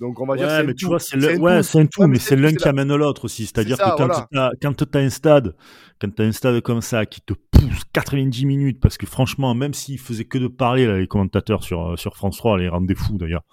Donc 0.00 0.18
on 0.18 0.26
va 0.26 0.36
dire 0.36 0.46
ouais, 0.46 0.64
mais 0.64 0.74
tu 0.74 0.86
vois, 0.86 0.98
c'est 0.98 1.16
le... 1.16 1.38
ouais, 1.38 1.62
c'est 1.62 1.78
un 1.78 1.86
tout, 1.86 2.06
mais 2.06 2.18
c'est 2.18 2.36
l'un 2.36 2.54
qui 2.54 2.66
amène 2.66 2.94
l'autre 2.94 3.26
aussi. 3.26 3.44
C'est-à-dire 3.44 3.76
que 3.76 3.96
quand 3.96 4.18
tu 4.18 4.38
as, 4.38 5.00
un 5.00 5.10
stade, 5.10 5.54
quand 6.00 6.14
tu 6.14 6.22
as 6.22 6.24
un 6.24 6.32
stade 6.32 6.60
comme 6.62 6.80
ça 6.80 7.04
qui 7.04 7.20
te 7.20 7.34
pousse 7.34 7.82
90 7.92 8.46
minutes, 8.46 8.80
parce 8.80 8.96
que 8.96 9.06
franchement, 9.06 9.54
même 9.54 9.74
s'ils 9.74 10.00
faisaient 10.00 10.24
que 10.24 10.38
de 10.38 10.48
parler, 10.48 10.86
là, 10.86 10.98
les 10.98 11.06
commentateurs 11.06 11.62
sur, 11.64 11.98
sur 11.98 12.16
France 12.16 12.38
3, 12.38 12.58
les 12.58 12.68
rendaient 12.68 12.94
fous 12.94 13.18
d'ailleurs, 13.18 13.44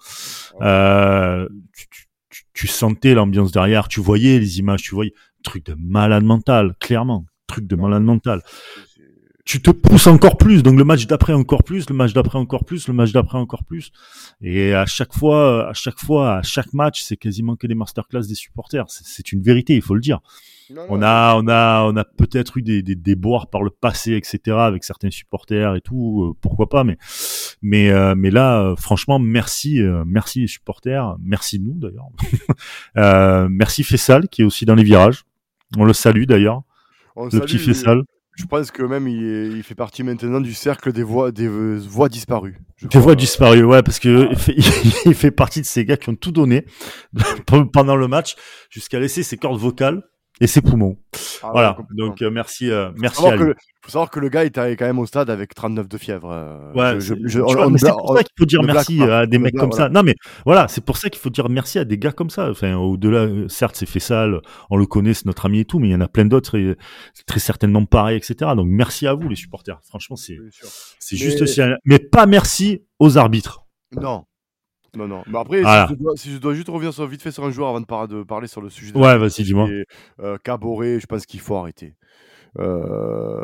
euh, 0.62 1.46
tu, 1.76 1.86
tu, 2.30 2.44
tu 2.54 2.66
sentais 2.66 3.12
l'ambiance 3.12 3.52
derrière, 3.52 3.88
tu 3.88 4.00
voyais 4.00 4.38
les 4.38 4.58
images, 4.58 4.82
tu 4.82 4.94
voyais 4.94 5.12
truc 5.42 5.66
de 5.66 5.76
malade 5.78 6.24
mental, 6.24 6.74
clairement, 6.80 7.26
truc 7.46 7.66
de 7.66 7.76
malade 7.76 8.02
mental. 8.02 8.42
Tu 9.44 9.60
te 9.60 9.72
pousses 9.72 10.06
encore 10.06 10.36
plus, 10.36 10.62
donc 10.62 10.78
le 10.78 10.84
match 10.84 11.08
d'après 11.08 11.32
encore 11.32 11.64
plus, 11.64 11.90
le 11.90 11.96
match 11.96 12.12
d'après 12.12 12.38
encore 12.38 12.64
plus, 12.64 12.86
le 12.86 12.94
match 12.94 13.10
d'après 13.10 13.38
encore 13.38 13.64
plus, 13.64 13.90
et 14.40 14.72
à 14.72 14.86
chaque 14.86 15.12
fois, 15.12 15.68
à 15.68 15.72
chaque 15.72 15.98
fois, 15.98 16.36
à 16.36 16.42
chaque 16.42 16.72
match, 16.72 17.02
c'est 17.02 17.16
quasiment 17.16 17.56
que 17.56 17.66
des 17.66 17.74
masterclass 17.74 18.22
des 18.22 18.36
supporters. 18.36 18.84
C'est 18.88 19.32
une 19.32 19.42
vérité, 19.42 19.74
il 19.74 19.82
faut 19.82 19.96
le 19.96 20.00
dire. 20.00 20.20
on 20.88 21.02
a, 21.02 21.34
on 21.34 21.48
a, 21.48 21.82
on 21.82 21.96
a 21.96 22.04
peut-être 22.04 22.56
eu 22.58 22.62
des, 22.62 22.82
des 22.82 22.94
déboires 22.94 23.48
par 23.48 23.64
le 23.64 23.70
passé, 23.70 24.12
etc., 24.12 24.56
avec 24.58 24.84
certains 24.84 25.10
supporters 25.10 25.74
et 25.74 25.80
tout, 25.80 26.22
euh, 26.22 26.38
pourquoi 26.40 26.68
pas, 26.68 26.84
mais, 26.84 26.96
mais, 27.62 27.90
euh, 27.90 28.14
mais 28.16 28.30
là, 28.30 28.62
euh, 28.62 28.76
franchement, 28.76 29.18
merci, 29.18 29.80
merci 30.06 30.42
les 30.42 30.46
supporters, 30.46 31.16
merci 31.20 31.58
nous 31.58 31.74
d'ailleurs, 31.74 33.48
merci 33.50 33.82
Fessal 33.82 34.28
qui 34.28 34.42
est 34.42 34.44
aussi 34.44 34.66
dans 34.66 34.76
les 34.76 34.84
virages. 34.84 35.24
On 35.76 35.84
le 35.84 35.92
salue 35.92 36.24
d'ailleurs. 36.24 36.62
Le 37.16 37.40
petit 37.40 37.58
Fessal. 37.58 38.02
Je 38.34 38.46
pense 38.46 38.70
que 38.70 38.82
même 38.82 39.06
il, 39.08 39.62
fait 39.62 39.74
partie 39.74 40.02
maintenant 40.02 40.40
du 40.40 40.54
cercle 40.54 40.92
des 40.92 41.02
voix, 41.02 41.32
des 41.32 41.48
voix 41.48 42.08
disparues. 42.08 42.58
Des 42.82 42.98
voix 42.98 43.14
disparues, 43.14 43.64
ouais, 43.64 43.82
parce 43.82 43.98
que 43.98 44.28
il, 45.06 45.14
fait, 45.14 45.30
partie 45.30 45.60
de 45.60 45.66
ces 45.66 45.84
gars 45.84 45.98
qui 45.98 46.08
ont 46.08 46.14
tout 46.14 46.32
donné 46.32 46.64
pendant 47.72 47.96
le 47.96 48.08
match 48.08 48.36
jusqu'à 48.70 48.98
laisser 48.98 49.22
ses 49.22 49.36
cordes 49.36 49.60
vocales 49.60 50.02
et 50.42 50.46
ses 50.46 50.60
poumons. 50.60 50.96
Ah 51.42 51.50
voilà. 51.52 51.78
Donc 51.96 52.20
euh, 52.20 52.30
merci, 52.30 52.70
euh, 52.70 52.90
merci 52.96 53.24
à 53.24 53.36
lui 53.36 53.54
faut 53.82 53.90
savoir 53.90 54.10
que 54.10 54.20
le 54.20 54.28
gars 54.28 54.44
est 54.44 54.76
quand 54.76 54.84
même 54.84 55.00
au 55.00 55.06
stade 55.06 55.28
avec 55.28 55.54
39 55.54 55.88
de 55.88 55.98
fièvre. 55.98 56.30
Euh, 56.30 56.72
ouais, 56.72 57.00
c'est 57.00 57.16
pour 57.16 58.16
ça 58.16 58.22
qu'il 58.22 58.32
faut 58.38 58.44
dire 58.46 58.62
merci 58.62 59.02
à 59.02 59.26
des 59.26 59.38
mecs 59.38 59.56
comme 59.56 59.72
ça. 59.72 59.88
Non, 59.88 60.04
mais 60.04 60.14
voilà, 60.46 60.68
c'est 60.68 60.84
pour 60.84 60.96
ça 60.96 61.10
qu'il 61.10 61.20
faut 61.20 61.30
dire 61.30 61.48
merci 61.48 61.80
à 61.80 61.84
des 61.84 61.98
gars 61.98 62.12
comme 62.12 62.30
ça. 62.30 62.48
Enfin, 62.48 62.76
au-delà, 62.76 63.28
certes, 63.48 63.74
c'est 63.74 63.86
fait 63.86 63.98
sale, 63.98 64.40
on 64.70 64.76
le 64.76 64.86
connaît, 64.86 65.14
c'est 65.14 65.26
notre 65.26 65.46
ami 65.46 65.60
et 65.60 65.64
tout, 65.64 65.80
mais 65.80 65.88
il 65.88 65.92
y 65.92 65.96
en 65.96 66.00
a 66.00 66.06
plein 66.06 66.24
d'autres, 66.24 66.56
et 66.56 66.76
très 67.26 67.40
certainement 67.40 67.84
pareil, 67.84 68.16
etc. 68.16 68.52
Donc 68.56 68.68
merci 68.68 69.06
à 69.08 69.14
vous, 69.14 69.28
les 69.28 69.36
supporters. 69.36 69.80
Franchement, 69.82 70.16
c'est, 70.16 70.38
c'est 71.00 71.16
juste 71.16 71.42
aussi, 71.42 71.60
mais 71.84 71.98
pas 71.98 72.26
merci 72.26 72.84
aux 73.00 73.18
arbitres. 73.18 73.64
Non. 74.00 74.24
Non, 74.94 75.08
non. 75.08 75.22
Mais 75.26 75.38
après, 75.38 75.62
si, 76.16 76.32
je 76.32 76.38
dois, 76.38 76.54
juste 76.54 76.68
revenir 76.68 76.92
sur, 76.92 77.06
vite 77.06 77.22
fait 77.22 77.30
sur 77.30 77.44
un 77.44 77.50
joueur 77.50 77.70
avant 77.70 77.80
de, 77.80 78.22
parler 78.24 78.46
sur 78.46 78.60
le 78.60 78.68
sujet. 78.68 78.94
Ouais, 78.96 79.16
vas-y, 79.16 79.42
dis-moi. 79.42 79.68
Euh, 80.20 80.36
Caboret, 80.44 81.00
je 81.00 81.06
pense 81.06 81.26
qu'il 81.26 81.40
faut 81.40 81.56
arrêter. 81.56 81.94
Euh... 82.58 83.42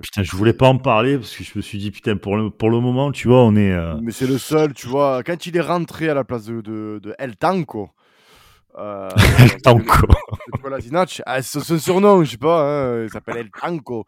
Putain, 0.00 0.22
je 0.22 0.36
voulais 0.36 0.52
pas 0.52 0.68
en 0.68 0.78
parler 0.78 1.18
parce 1.18 1.34
que 1.34 1.42
je 1.42 1.52
me 1.56 1.62
suis 1.62 1.78
dit, 1.78 1.90
putain, 1.90 2.16
pour 2.16 2.36
le, 2.36 2.50
pour 2.50 2.70
le 2.70 2.78
moment, 2.80 3.10
tu 3.10 3.28
vois, 3.28 3.42
on 3.42 3.56
est. 3.56 3.72
Euh... 3.72 3.96
Mais 4.00 4.12
c'est 4.12 4.28
le 4.28 4.38
seul, 4.38 4.72
tu 4.74 4.86
vois. 4.86 5.22
Quand 5.24 5.46
il 5.46 5.56
est 5.56 5.60
rentré 5.60 6.08
à 6.08 6.14
la 6.14 6.24
place 6.24 6.44
de, 6.44 6.60
de, 6.60 7.00
de 7.02 7.14
El 7.18 7.36
Tanco. 7.36 7.90
Euh, 8.76 9.08
El 9.40 9.60
Tanco. 9.60 10.06
Ah, 11.26 11.42
c'est 11.42 11.60
son 11.60 11.78
surnom, 11.78 12.22
je 12.22 12.32
sais 12.32 12.36
pas, 12.36 12.62
hein, 12.62 13.04
il 13.04 13.10
s'appelle 13.10 13.38
El 13.38 13.50
Tanco. 13.50 14.04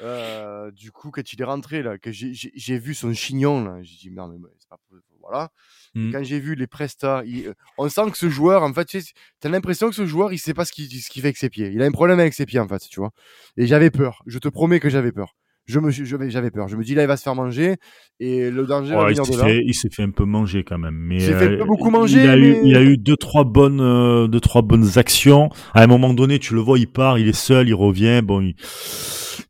Euh, 0.00 0.70
du 0.70 0.92
coup, 0.92 1.10
quand 1.10 1.32
il 1.32 1.40
est 1.40 1.44
rentré, 1.44 1.82
là, 1.82 1.98
que 1.98 2.10
j'ai 2.12 2.78
vu 2.78 2.94
son 2.94 3.12
chignon, 3.12 3.64
là, 3.64 3.82
j'ai 3.82 3.96
dit, 3.96 4.10
non, 4.10 4.28
mais 4.28 4.38
c'est 4.58 4.68
pas 4.68 4.78
Voilà. 5.20 5.50
Mmh. 5.94 6.12
Quand 6.12 6.22
j'ai 6.24 6.40
vu 6.40 6.54
les 6.54 6.66
prestats, 6.66 7.20
euh, 7.20 7.52
on 7.78 7.88
sent 7.88 8.10
que 8.10 8.18
ce 8.18 8.28
joueur, 8.28 8.62
en 8.62 8.72
fait, 8.72 8.86
tu 8.86 8.98
as 9.44 9.48
l'impression 9.48 9.88
que 9.88 9.94
ce 9.94 10.06
joueur, 10.06 10.32
il 10.32 10.38
sait 10.38 10.54
pas 10.54 10.64
ce 10.64 10.72
qu'il 10.72 10.88
fait 10.88 11.24
avec 11.24 11.36
ses 11.36 11.50
pieds. 11.50 11.70
Il 11.72 11.82
a 11.82 11.84
un 11.84 11.92
problème 11.92 12.18
avec 12.18 12.34
ses 12.34 12.46
pieds, 12.46 12.60
en 12.60 12.68
fait, 12.68 12.80
tu 12.90 13.00
vois. 13.00 13.10
Et 13.56 13.66
j'avais 13.66 13.90
peur. 13.90 14.22
Je 14.26 14.38
te 14.38 14.48
promets 14.48 14.80
que 14.80 14.90
j'avais 14.90 15.12
peur. 15.12 15.34
Je 15.66 15.80
me 15.80 15.90
j'avais 15.90 16.50
peur. 16.50 16.68
Je 16.68 16.76
me 16.76 16.84
dis 16.84 16.94
là, 16.94 17.04
il 17.04 17.06
va 17.06 17.16
se 17.16 17.22
faire 17.22 17.34
manger 17.34 17.76
et 18.20 18.50
le 18.50 18.66
danger 18.66 18.94
va 18.94 19.06
venir 19.06 19.22
de 19.22 19.38
là. 19.38 19.50
il 19.50 19.74
s'est 19.74 19.88
fait 19.88 20.02
un 20.02 20.10
peu 20.10 20.24
manger 20.24 20.62
quand 20.62 20.76
même. 20.76 20.94
Mais 20.94 21.16
il 21.16 21.22
s'est 21.22 21.38
fait 21.38 21.58
euh, 21.58 21.64
beaucoup 21.64 21.88
manger. 21.88 22.22
Il 22.22 22.28
a, 22.28 22.36
eu, 22.36 22.56
il 22.64 22.76
a 22.76 22.82
eu 22.82 22.98
deux 22.98 23.16
trois 23.16 23.44
bonnes, 23.44 23.80
euh, 23.80 24.26
deux 24.28 24.40
trois 24.40 24.60
bonnes 24.60 24.98
actions. 24.98 25.48
À 25.72 25.82
un 25.82 25.86
moment 25.86 26.12
donné, 26.12 26.38
tu 26.38 26.52
le 26.52 26.60
vois, 26.60 26.78
il 26.78 26.86
part, 26.86 27.18
il 27.18 27.28
est 27.28 27.32
seul, 27.32 27.66
il 27.68 27.74
revient. 27.74 28.20
Bon, 28.22 28.52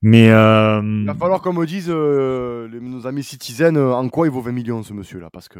mais 0.05 0.31
euh... 0.31 0.81
il 0.85 1.07
va 1.07 1.15
falloir 1.15 1.43
qu'on 1.43 1.53
me 1.53 1.67
dise 1.67 1.89
nos 1.89 3.07
amis 3.07 3.25
citizens 3.25 3.77
en 3.77 4.09
quoi 4.09 4.29
il 4.29 4.31
vaut 4.31 4.41
20 4.41 4.53
millions 4.53 4.83
ce 4.85 4.93
monsieur 4.93 5.19
là, 5.19 5.31
parce 5.33 5.49
que 5.49 5.59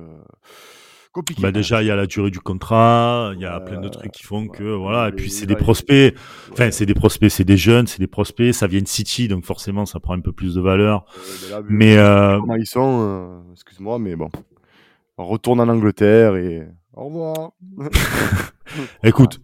bah 1.39 1.53
déjà, 1.53 1.81
il 1.81 1.87
y 1.87 1.91
a 1.93 1.97
la 1.97 2.07
durée 2.07 2.31
du 2.31 2.41
contrat, 2.41 3.33
il 3.35 3.41
y 3.41 3.47
a 3.47 3.61
plein 3.61 3.81
de 3.81 3.89
trucs 3.89 4.11
qui 4.11 4.25
font 4.25 4.49
que 4.49 4.65
voilà. 4.65 5.09
Et 5.09 5.13
puis 5.13 5.31
c'est 5.31 5.47
des 5.47 5.55
prospects. 5.55 6.13
Enfin, 6.53 6.73
c'est 6.73 6.87
des 6.87 6.95
prospects, 6.95 7.31
c'est 7.31 7.45
des 7.45 7.57
jeunes, 7.57 7.87
c'est 7.87 8.01
des 8.01 8.09
prospects. 8.09 8.53
Ça 8.53 8.67
vient 8.67 8.81
de 8.81 8.89
City, 8.89 9.29
donc 9.29 9.45
forcément, 9.45 9.87
ça 9.87 10.01
prend 10.01 10.15
un 10.15 10.21
peu 10.21 10.33
plus 10.33 10.57
de 10.57 10.61
valeur. 10.61 11.05
mais 11.69 11.97
euh... 11.97 12.41
ils 12.59 12.67
sont, 12.67 13.01
euh, 13.03 13.53
excuse-moi, 13.53 14.01
mais 14.01 14.17
bon, 14.17 14.29
on 15.17 15.27
retourne 15.27 15.61
en 15.61 15.69
Angleterre 15.69 16.35
et 16.35 16.67
au 16.95 17.05
revoir. 17.05 17.53
Écoute, 19.05 19.41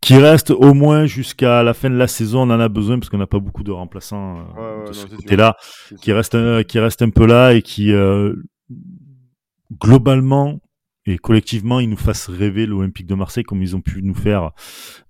qui 0.00 0.16
reste 0.16 0.50
au 0.50 0.74
moins 0.74 1.06
jusqu'à 1.06 1.62
la 1.62 1.74
fin 1.74 1.90
de 1.90 1.96
la 1.96 2.06
saison, 2.06 2.42
on 2.42 2.54
en 2.54 2.60
a 2.60 2.68
besoin 2.68 2.98
parce 2.98 3.10
qu'on 3.10 3.18
n'a 3.18 3.26
pas 3.26 3.40
beaucoup 3.40 3.64
de 3.64 3.72
remplaçants 3.72 4.46
euh, 4.58 4.86
de 4.86 4.92
ce 4.92 5.06
côté-là, 5.06 5.56
qui 6.00 6.12
reste, 6.12 6.34
un, 6.34 6.62
qui 6.62 6.78
reste 6.78 7.02
un 7.02 7.10
peu 7.10 7.26
là 7.26 7.54
et 7.54 7.62
qui 7.62 7.92
euh, 7.92 8.34
globalement 9.80 10.60
et 11.06 11.18
collectivement 11.18 11.80
ils 11.80 11.88
nous 11.88 11.96
fassent 11.96 12.28
rêver 12.28 12.66
l'Olympique 12.66 13.06
de 13.06 13.14
Marseille 13.14 13.44
comme 13.44 13.62
ils 13.62 13.74
ont 13.74 13.80
pu 13.80 14.02
nous 14.02 14.14
faire 14.14 14.50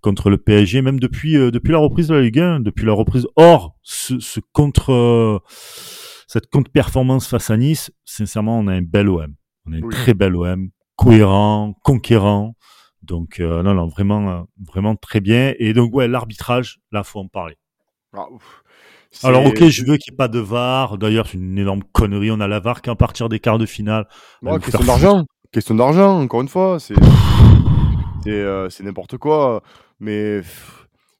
contre 0.01 0.31
le 0.31 0.39
PSG, 0.39 0.81
même 0.81 1.01
depuis 1.01 1.37
euh, 1.37 1.51
depuis 1.51 1.73
la 1.73 1.79
reprise 1.79 2.09
de 2.09 2.15
la 2.15 2.23
Ligue 2.23 2.39
1, 2.39 2.61
depuis 2.61 2.87
la 2.87 2.93
reprise 2.93 3.27
hors 3.37 3.77
ce, 3.83 4.19
ce 4.21 4.41
contre 4.53 4.93
euh, 4.93 5.39
cette 6.27 6.49
contre-performance 6.51 7.27
face 7.27 7.51
à 7.51 7.57
Nice. 7.57 7.91
Sincèrement, 8.05 8.59
on 8.59 8.69
a 8.69 8.75
un 8.75 8.83
bel 8.83 9.09
OM, 9.09 9.35
on 9.67 9.73
a 9.73 9.77
un 9.77 9.89
très 9.89 10.15
bel 10.15 10.37
OM, 10.37 10.69
cohérent, 10.97 11.75
conquérant. 11.83 12.55
Donc 13.09 13.41
euh, 13.41 13.63
non 13.63 13.75
non 13.75 13.89
vraiment 13.89 14.47
vraiment 14.59 14.95
très 14.95 15.21
bien 15.21 15.55
et 15.59 15.73
donc 15.73 15.95
ouais 15.95 16.07
l'arbitrage 16.07 16.79
là 16.93 17.03
faut 17.03 17.21
en 17.21 17.27
parler. 17.27 17.57
Ah, 18.13 18.27
Alors 19.23 19.47
ok, 19.47 19.65
je 19.69 19.85
veux 19.85 19.97
qu'il 19.97 20.13
n'y 20.13 20.15
ait 20.15 20.17
pas 20.17 20.29
de 20.29 20.39
VAR. 20.39 20.99
D'ailleurs, 20.99 21.27
c'est 21.27 21.39
une 21.39 21.59
énorme 21.59 21.83
connerie. 21.93 22.31
On 22.31 22.41
a 22.41 22.47
la 22.47 22.61
VAR 22.61 22.83
qu'à 22.83 22.95
partir 22.95 23.29
des 23.29 23.41
quarts 23.41 23.59
de 23.59 23.67
finale. 23.67 24.07
Ouais, 24.43 24.59
question 24.61 24.85
d'argent. 24.85 25.25
Question 25.53 25.75
d'argent, 25.75 26.21
encore 26.21 26.43
une 26.43 26.49
fois, 26.49 26.79
c'est 26.79 26.95
euh, 28.27 28.69
n'importe 28.81 29.17
quoi. 29.17 29.63
Mais 30.01 30.41
de 30.41 30.45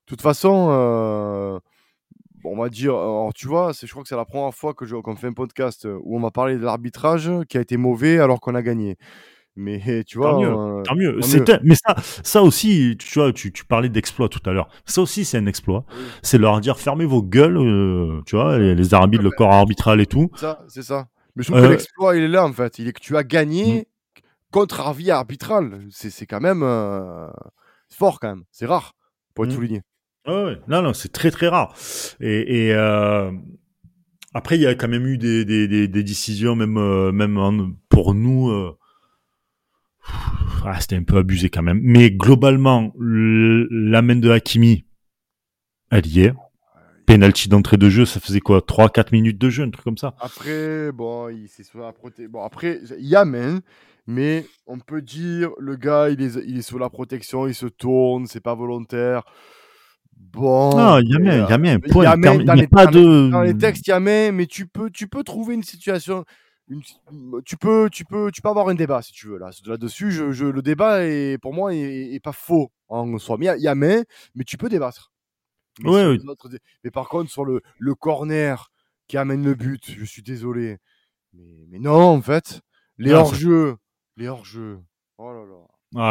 toute 0.07 0.21
façon, 0.21 0.69
euh, 0.71 1.59
on 2.45 2.57
va 2.57 2.69
dire, 2.69 2.93
alors, 2.93 3.33
tu 3.35 3.49
vois, 3.49 3.73
je 3.73 3.91
crois 3.91 4.03
que 4.03 4.09
c'est 4.09 4.17
la 4.17 4.27
première 4.27 4.55
fois 4.55 4.75
que 4.75 4.85
qu'on 5.01 5.17
fait 5.17 5.29
un 5.29 5.33
podcast 5.33 5.89
où 6.03 6.17
on 6.17 6.21
va 6.21 6.31
parler 6.31 6.57
de 6.57 6.65
l'arbitrage 6.65 7.31
qui 7.49 7.57
a 7.57 7.61
été 7.63 7.79
mauvais 7.79 8.19
alors 8.19 8.41
qu'on 8.41 8.55
a 8.55 8.63
gagné. 8.63 8.99
Mais 9.61 10.05
tu 10.05 10.19
vois, 10.19 10.31
Tant 10.31 10.41
mieux, 10.41 10.49
euh, 10.49 10.83
tant 10.85 10.95
mieux. 10.95 11.19
tant 11.45 11.59
Mais 11.65 11.75
ça, 11.75 11.97
ça 12.23 12.43
aussi, 12.45 12.97
tu 12.97 13.19
vois, 13.19 13.33
tu, 13.33 13.53
tu 13.53 13.65
parlais 13.65 13.89
d'exploit 13.89 14.29
tout 14.29 14.39
à 14.49 14.53
l'heure. 14.53 14.69
Ça 14.87 15.03
aussi, 15.03 15.25
c'est 15.25 15.37
un 15.37 15.47
exploit. 15.47 15.85
Oui. 15.91 16.05
C'est 16.23 16.39
leur 16.39 16.61
dire 16.61 16.79
fermez 16.79 17.05
vos 17.07 17.23
gueules, 17.25 17.57
euh, 17.59 18.21
tu 18.25 18.37
vois, 18.37 18.57
les, 18.59 18.77
les 18.77 18.95
arbitres, 18.95 19.25
le 19.25 19.31
corps 19.31 19.53
arbitral 19.53 20.01
et 20.01 20.07
tout. 20.07 20.31
ça, 20.37 20.65
c'est 20.69 20.83
ça. 20.85 21.09
Mais 21.35 21.43
je 21.43 21.51
trouve 21.51 21.61
Euh, 21.63 21.67
que 21.67 21.73
l'exploit, 21.73 22.17
il 22.17 22.23
est 22.23 22.29
là, 22.29 22.45
en 22.45 22.53
fait. 22.53 22.79
Il 22.79 22.87
est 22.87 22.93
que 22.93 23.01
tu 23.01 23.17
as 23.17 23.25
gagné 23.25 23.89
contre 24.53 24.81
avis 24.87 25.11
arbitral. 25.11 25.81
C'est 25.91 26.11
c'est 26.11 26.27
quand 26.27 26.41
même 26.41 26.63
euh, 26.63 27.27
fort, 27.91 28.21
quand 28.21 28.29
même. 28.29 28.45
C'est 28.53 28.67
rare, 28.67 28.95
pour 29.35 29.45
être 29.45 29.51
Mm. 29.51 29.55
souligné. 29.57 29.83
Ouais, 30.29 30.45
ouais. 30.45 30.61
Non, 30.69 30.83
non, 30.83 30.93
c'est 30.95 31.11
très 31.11 31.31
très 31.33 31.49
rare. 31.49 31.75
Et, 32.21 32.67
et, 32.69 32.75
euh, 32.75 33.33
après, 34.35 34.57
il 34.57 34.63
y 34.63 34.67
a 34.67 34.75
quand 34.75 34.89
même 34.89 35.07
eu 35.07 35.17
des, 35.19 35.45
des, 35.45 35.67
des, 35.67 35.89
des 35.89 36.03
décisions, 36.05 36.55
même, 36.55 36.77
euh, 36.77 37.11
même 37.13 37.75
pour 37.89 38.15
nous. 38.15 38.51
Euh, 40.09 40.61
ah, 40.67 40.81
C'était 40.81 40.97
un 40.97 41.03
peu 41.03 41.17
abusé 41.19 41.51
quand 41.51 41.63
même. 41.63 41.81
Mais 41.83 42.11
globalement, 42.11 42.93
la 42.99 44.03
main 44.03 44.17
de 44.17 44.31
Hakimi, 44.31 44.85
elle 45.91 46.07
y 46.07 46.21
est. 46.21 46.33
Penalty 47.07 47.49
d'entrée 47.49 47.79
de 47.79 47.89
jeu, 47.89 48.05
ça 48.05 48.21
faisait 48.21 48.41
quoi? 48.41 48.61
3-4 48.61 49.13
minutes 49.13 49.39
de 49.39 49.49
jeu, 49.49 49.63
un 49.65 49.71
truc 49.71 49.83
comme 49.85 49.97
ça? 49.97 50.15
Après, 50.21 50.93
bon, 50.93 51.31
il 51.31 51.49
s'est 51.49 51.63
sur 51.63 51.79
la 51.81 51.93
proté- 51.93 52.29
Bon, 52.29 52.43
après, 52.45 52.81
il 52.99 53.07
y 53.07 53.17
a 53.17 53.25
main, 53.25 53.61
mais 54.07 54.45
on 54.67 54.79
peut 54.79 55.01
dire, 55.01 55.49
le 55.59 55.77
gars, 55.77 56.11
il 56.11 56.21
est, 56.21 56.35
il 56.47 56.59
est 56.59 56.63
sous 56.63 56.77
la 56.77 56.91
protection, 56.91 57.47
il 57.47 57.55
se 57.55 57.65
tourne, 57.65 58.27
c'est 58.27 58.43
pas 58.43 58.55
volontaire. 58.55 59.23
Bon. 60.15 60.71
Ah, 60.77 60.99
il 61.03 61.09
y 61.11 61.15
a 61.15 61.19
mais, 61.19 61.25
bien, 61.25 61.35
il 61.35 61.39
y 61.39 61.43
a 61.43 61.55
un 61.55 61.81
il 61.87 62.03
y 62.03 62.07
a 62.07 62.17
main 62.17 62.45
dans 62.45 62.53
les- 62.55 62.69
pas 62.69 62.87
de. 62.87 63.31
Dans 63.31 63.41
les 63.43 63.57
textes, 63.57 63.87
il 63.87 63.91
y 63.91 63.93
a 63.95 64.01
main, 64.01 64.31
mais 64.33 64.45
tu 64.47 64.67
peux, 64.67 64.91
tu 64.91 65.09
peux 65.09 65.23
trouver 65.23 65.55
une 65.55 65.63
situation. 65.63 66.27
Une- 66.69 66.83
tu 67.45 67.57
peux, 67.57 67.89
tu 67.91 68.05
peux, 68.05 68.31
tu 68.31 68.43
peux 68.43 68.49
avoir 68.49 68.69
un 68.69 68.75
débat 68.75 69.01
si 69.03 69.13
tu 69.13 69.29
veux 69.29 69.39
là. 69.39 69.51
Là-dessus, 69.67 70.11
je, 70.11 70.33
je- 70.33 70.45
le 70.47 70.63
débat 70.63 71.05
est 71.05 71.39
pour 71.39 71.55
moi 71.55 71.75
est, 71.75 72.13
est 72.15 72.21
pas 72.21 72.33
faux 72.33 72.71
en 72.89 73.19
soi. 73.19 73.37
Mais 73.39 73.47
il 73.47 73.49
y 73.49 73.51
a- 73.51 73.57
il 73.57 73.63
y, 73.63 73.69
a 73.69 73.75
main, 73.75 74.03
mais 74.35 74.45
tu 74.45 74.57
peux 74.57 74.69
débattre. 74.69 75.13
Mais, 75.81 75.91
Ouais, 75.91 76.19
autres 76.29 76.49
dé- 76.49 76.59
mais 76.85 76.91
par 76.91 77.09
contre, 77.09 77.31
sur 77.31 77.45
le, 77.45 77.63
le 77.79 77.95
corner 77.95 78.71
qui 79.07 79.17
amène 79.17 79.45
le 79.45 79.55
but, 79.55 79.83
je 79.97 80.05
suis 80.05 80.23
désolé. 80.23 80.79
Mais, 81.33 81.67
mais 81.71 81.79
non, 81.79 82.01
en 82.17 82.21
fait, 82.23 82.61
les 82.99 83.11
ça- 83.11 83.21
hors-jeux, 83.21 83.77
les 84.17 84.29
hors-jeux. 84.29 84.81
Oh 85.19 85.33
là 85.33 85.45
là. 85.45 85.67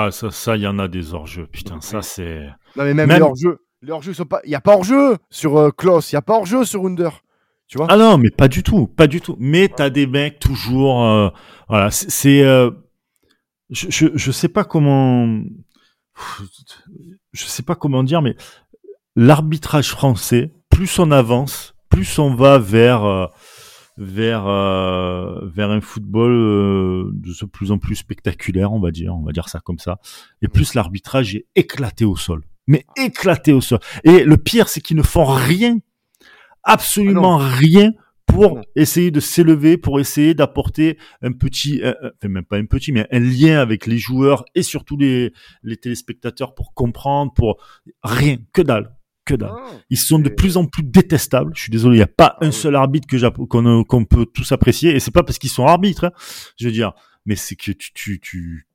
Ah, 0.08 0.12
ça, 0.12 0.32
ça, 0.32 0.56
il 0.56 0.64
y 0.64 0.68
en 0.68 0.80
a 0.80 0.88
des 0.88 1.14
hors-jeux. 1.14 1.48
Putain, 1.48 1.82
ça, 1.82 2.02
c'est. 2.02 2.48
Non 2.76 2.84
mais 2.84 2.94
même, 2.94 3.08
Même- 3.10 3.18
les 3.18 3.22
hors-jeux, 3.24 3.60
les 3.84 3.92
hors-jeux 3.92 4.14
sont 4.14 4.26
pas. 4.26 4.42
Il 4.46 4.50
y 4.50 4.56
a 4.56 4.62
pas 4.62 4.74
hors-jeu 4.76 5.18
sur 5.30 5.58
euh, 5.58 5.70
Klaus, 5.72 6.12
il 6.12 6.16
y 6.16 6.18
a 6.18 6.22
pas 6.22 6.34
hors-jeu 6.38 6.66
sur 6.66 6.86
Under. 6.86 7.22
Tu 7.68 7.78
vois 7.78 7.88
Ah 7.90 7.98
non, 7.98 8.18
mais 8.18 8.30
pas 8.30 8.48
du 8.48 8.64
tout, 8.64 8.88
pas 8.88 9.08
du 9.08 9.20
tout. 9.22 9.36
Mais 9.40 9.68
t'as 9.68 9.90
des 9.90 10.08
mecs 10.08 10.40
toujours, 10.40 11.04
euh, 11.04 11.30
voilà, 11.68 11.92
c'est, 11.92 12.44
euh, 12.44 12.72
je, 13.70 13.88
je, 13.90 14.08
je 14.16 14.32
sais 14.32 14.48
pas 14.48 14.64
comment, 14.64 15.42
je 17.34 17.44
sais 17.44 17.64
pas 17.64 17.76
comment 17.76 18.04
dire, 18.04 18.22
mais 18.22 18.36
l'arbitrage 19.16 19.90
français, 19.90 20.54
plus 20.70 20.98
on 21.00 21.12
avance, 21.12 21.76
plus 21.90 22.20
on 22.20 22.34
va 22.34 22.58
vers, 22.58 23.04
euh, 23.04 23.26
vers, 23.98 24.48
euh, 24.48 25.42
vers 25.44 25.72
un 25.72 25.82
football 25.82 26.32
euh, 26.32 27.12
de 27.14 27.46
plus 27.46 27.72
en 27.72 27.80
plus 27.80 27.96
spectaculaire, 27.96 28.72
on 28.72 28.80
va 28.80 28.92
dire, 28.92 29.14
on 29.16 29.24
va 29.24 29.32
dire 29.32 29.50
ça 29.50 29.60
comme 29.60 29.80
ça, 29.80 30.00
et 30.42 30.48
plus 30.48 30.74
l'arbitrage 30.74 31.36
est 31.36 31.48
éclaté 31.56 32.06
au 32.06 32.16
sol, 32.16 32.44
mais 32.68 32.86
éclaté 32.96 33.52
au 33.52 33.62
sol. 33.62 33.80
Et 34.04 34.24
le 34.24 34.38
pire, 34.38 34.70
c'est 34.70 34.82
qu'ils 34.82 34.98
ne 34.98 35.04
font 35.04 35.26
rien 35.26 35.80
absolument 36.68 37.38
rien 37.38 37.94
pour 38.28 38.56
Non. 38.56 38.62
essayer 38.76 39.10
de 39.10 39.22
s'élever, 39.22 39.78
pour 39.78 40.00
essayer 40.02 40.34
d'apporter 40.34 40.98
un 41.22 41.32
petit, 41.32 41.82
euh, 41.82 41.94
enfin 42.04 42.28
même 42.28 42.44
pas 42.44 42.58
un 42.58 42.66
petit, 42.66 42.92
mais 42.92 43.08
un 43.12 43.20
lien 43.20 43.60
avec 43.60 43.88
les 43.88 43.98
joueurs 43.98 44.44
et 44.54 44.64
surtout 44.64 44.98
les, 44.98 45.32
les 45.64 45.78
téléspectateurs 45.78 46.54
pour 46.54 46.74
comprendre, 46.74 47.34
pour 47.34 47.56
rien, 48.04 48.36
que 48.52 48.62
dalle, 48.62 48.94
que 49.24 49.34
dalle. 49.34 49.54
Ah. 49.56 49.72
Ils 49.90 49.98
sont 49.98 50.20
de 50.20 50.28
plus 50.30 50.58
en 50.58 50.66
plus 50.66 50.84
détestables. 50.84 51.54
Je 51.56 51.62
suis 51.62 51.72
désolé, 51.72 51.96
il 51.96 52.00
n'y 52.00 52.04
a 52.04 52.08
pas 52.08 52.36
Ah 52.42 52.46
un 52.46 52.48
oui. 52.48 52.54
seul 52.54 52.76
arbitre 52.76 53.08
que 53.08 53.46
qu'on 53.46 53.66
euh, 53.66 53.84
qu'on 53.86 54.04
peut 54.04 54.26
tous 54.26 54.52
apprécier, 54.52 54.94
et 54.96 55.00
c'est 55.00 55.12
pas 55.12 55.24
parce 55.24 55.40
qu'ils 55.40 55.50
sont 55.50 55.66
arbitres, 55.66 56.04
hein, 56.04 56.12
je 56.60 56.66
veux 56.68 56.74
dire, 56.74 56.92
mais 57.26 57.36
c'est 57.38 57.56
que 57.56 57.72
tu, 57.72 57.94
tu, 57.94 58.20
tu, 58.20 58.68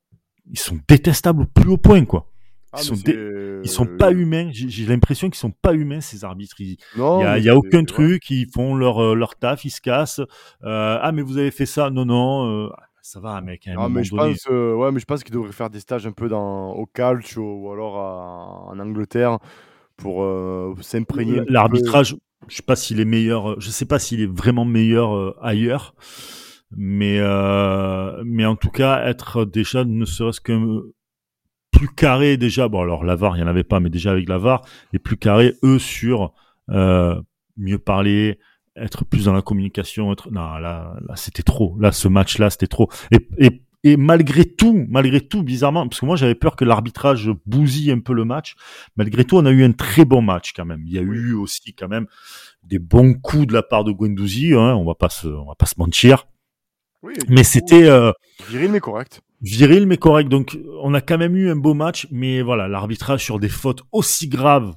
ils 0.51 0.59
sont 0.59 0.79
détestables 0.87 1.43
au 1.43 1.45
plus 1.45 1.69
haut 1.69 1.77
point, 1.77 2.05
quoi. 2.05 2.32
Ah, 2.73 2.79
Ils 2.81 2.85
sont, 2.85 2.95
dé- 2.95 3.61
ils 3.63 3.69
sont 3.69 3.85
pas 3.85 4.11
humains. 4.11 4.49
J'ai 4.51 4.85
l'impression 4.85 5.29
qu'ils 5.29 5.39
sont 5.39 5.51
pas 5.51 5.73
humains 5.73 6.01
ces 6.01 6.23
arbitres. 6.25 6.55
Il 6.59 6.77
y 6.99 7.23
a, 7.23 7.37
y 7.37 7.49
a 7.49 7.55
aucun 7.55 7.83
truc, 7.85 8.29
ils 8.29 8.47
font 8.51 8.75
leur 8.75 9.01
euh, 9.01 9.15
leur 9.15 9.35
taf, 9.35 9.63
ils 9.65 9.69
se 9.69 9.79
cassent. 9.81 10.19
Euh, 10.63 10.97
ah 11.01 11.11
mais 11.11 11.21
vous 11.21 11.37
avez 11.37 11.51
fait 11.51 11.65
ça? 11.67 11.89
Non 11.89 12.05
non, 12.05 12.47
euh, 12.65 12.69
ça 13.01 13.19
va 13.19 13.39
mec. 13.41 13.67
À 13.67 13.71
un 13.71 13.75
Ah, 13.77 13.89
mais 13.89 14.03
je 14.03 14.11
donné. 14.11 14.31
pense, 14.31 14.47
euh, 14.49 14.73
ouais, 14.75 14.91
mais 14.91 14.99
je 14.99 15.05
pense 15.05 15.23
qu'ils 15.23 15.33
devraient 15.33 15.51
faire 15.51 15.69
des 15.69 15.79
stages 15.79 16.07
un 16.07 16.11
peu 16.11 16.27
dans, 16.29 16.71
au 16.71 16.85
calcio 16.85 17.43
ou 17.43 17.71
alors 17.71 17.97
à- 17.97 18.71
en 18.71 18.79
Angleterre 18.79 19.37
pour 19.97 20.23
euh, 20.23 20.73
s'imprégner. 20.81 21.41
L'arbitrage, 21.47 22.15
je 22.47 22.55
sais 22.55 22.63
pas 22.63 22.75
s'il 22.75 22.99
est 22.99 23.05
meilleur. 23.05 23.51
euh, 23.51 23.55
Je 23.59 23.69
sais 23.69 23.85
pas 23.85 23.99
s'il 23.99 24.21
est 24.21 24.25
vraiment 24.31 24.65
meilleur 24.65 25.15
euh, 25.15 25.35
ailleurs, 25.41 25.93
mais 26.75 27.17
euh, 27.19 28.23
mais 28.25 28.45
en 28.45 28.55
tout 28.55 28.69
cas 28.71 29.05
être 29.07 29.45
déjà 29.45 29.85
ne 29.85 30.05
serait-ce 30.05 30.41
que 30.41 30.53
euh, 30.53 30.93
plus 31.73 31.89
carré 31.89 32.37
déjà. 32.37 32.67
Bon 32.67 32.81
alors 32.81 33.03
la 33.03 33.15
VAR 33.15 33.35
il 33.35 33.41
y 33.41 33.43
en 33.43 33.47
avait 33.47 33.63
pas, 33.63 33.79
mais 33.79 33.89
déjà 33.89 34.11
avec 34.11 34.29
la 34.29 34.37
VAR, 34.37 34.61
les 34.93 34.99
plus 34.99 35.17
carrés 35.17 35.55
eux 35.63 35.79
sur 35.79 36.33
euh, 36.69 37.19
mieux 37.57 37.79
parler, 37.79 38.39
être 38.75 39.03
plus 39.03 39.25
dans 39.25 39.33
la 39.33 39.41
communication. 39.41 40.11
Être 40.13 40.31
non 40.31 40.57
là 40.57 40.95
là 41.07 41.15
c'était 41.15 41.43
trop. 41.43 41.75
Là 41.79 41.91
ce 41.91 42.07
match 42.07 42.37
là 42.37 42.49
c'était 42.49 42.67
trop. 42.67 42.89
Et, 43.11 43.27
et 43.37 43.63
et 43.85 43.97
malgré 43.97 44.45
tout, 44.45 44.85
malgré 44.87 45.19
tout, 45.19 45.43
bizarrement, 45.43 45.87
parce 45.87 45.99
que 45.99 46.05
moi 46.05 46.15
j'avais 46.15 46.35
peur 46.35 46.55
que 46.55 46.63
l'arbitrage 46.63 47.29
bousille 47.45 47.91
un 47.91 47.99
peu 47.99 48.13
le 48.13 48.23
match. 48.23 48.55
Malgré 48.95 49.25
tout, 49.25 49.35
on 49.35 49.45
a 49.45 49.51
eu 49.51 49.63
un 49.63 49.73
très 49.73 50.05
bon 50.05 50.21
match 50.21 50.53
quand 50.55 50.63
même. 50.63 50.83
Il 50.87 50.93
y 50.93 50.97
a 50.97 51.01
eu 51.01 51.33
aussi 51.33 51.73
quand 51.73 51.89
même 51.89 52.07
des 52.63 52.79
bons 52.79 53.13
coups 53.13 53.47
de 53.47 53.53
la 53.53 53.61
part 53.61 53.83
de 53.83 53.91
Guendouzi. 53.91 54.53
Hein, 54.53 54.75
on 54.75 54.85
va 54.85 54.95
pas 54.95 55.09
se, 55.09 55.27
on 55.27 55.47
va 55.47 55.55
pas 55.55 55.65
se 55.65 55.75
mentir. 55.77 56.27
Oui, 57.01 57.13
Mais 57.27 57.43
c'était 57.43 57.83
euh, 57.83 58.13
viril 58.49 58.71
mais 58.71 58.79
correct. 58.79 59.21
Viril 59.43 59.85
mais 59.85 59.97
correct. 59.97 60.29
Donc 60.29 60.57
on 60.81 60.93
a 60.95 61.01
quand 61.01 61.17
même 61.19 61.35
eu 61.35 61.49
un 61.51 61.55
beau 61.55 61.73
match. 61.75 62.07
Mais 62.11 62.41
voilà, 62.41 62.67
l'arbitrage 62.67 63.23
sur 63.23 63.39
des 63.39 63.49
fautes 63.49 63.83
aussi 63.91 64.27
graves, 64.27 64.73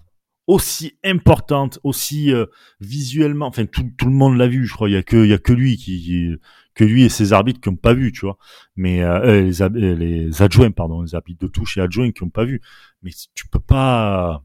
aussi 0.47 0.99
importantes, 1.05 1.79
aussi 1.85 2.33
euh, 2.33 2.47
visuellement. 2.81 3.47
Enfin, 3.47 3.65
tout, 3.67 3.89
tout 3.97 4.07
le 4.07 4.13
monde 4.13 4.37
l'a 4.37 4.47
vu. 4.49 4.67
Je 4.67 4.75
crois. 4.75 4.89
Il 4.91 4.93
y 4.93 4.97
a 4.97 5.03
que, 5.03 5.17
il 5.25 5.31
y 5.31 5.33
a 5.35 5.39
que 5.39 5.53
lui 5.53 5.77
qui, 5.77 6.03
qui- 6.03 6.35
que 6.75 6.85
lui 6.85 7.05
et 7.05 7.09
ses 7.09 7.33
arbitres 7.33 7.61
qui 7.63 7.71
ont 7.71 7.77
pas 7.77 7.95
vu, 7.95 8.13
tu 8.13 8.27
vois. 8.27 8.37
Mais 8.77 9.03
euh, 9.03 9.21
euh, 9.25 9.41
les, 9.41 9.63
euh, 9.63 9.69
les 9.95 10.43
adjoints, 10.43 10.71
pardon, 10.73 11.01
les 11.01 11.15
arbitres 11.15 11.41
de 11.41 11.51
touche 11.51 11.79
et 11.79 11.81
adjoints 11.81 12.11
qui 12.13 12.23
ont 12.23 12.29
pas 12.29 12.45
vu. 12.45 12.61
Mais 13.03 13.13
tu 13.35 13.49
peux 13.49 13.61
pas, 13.61 14.43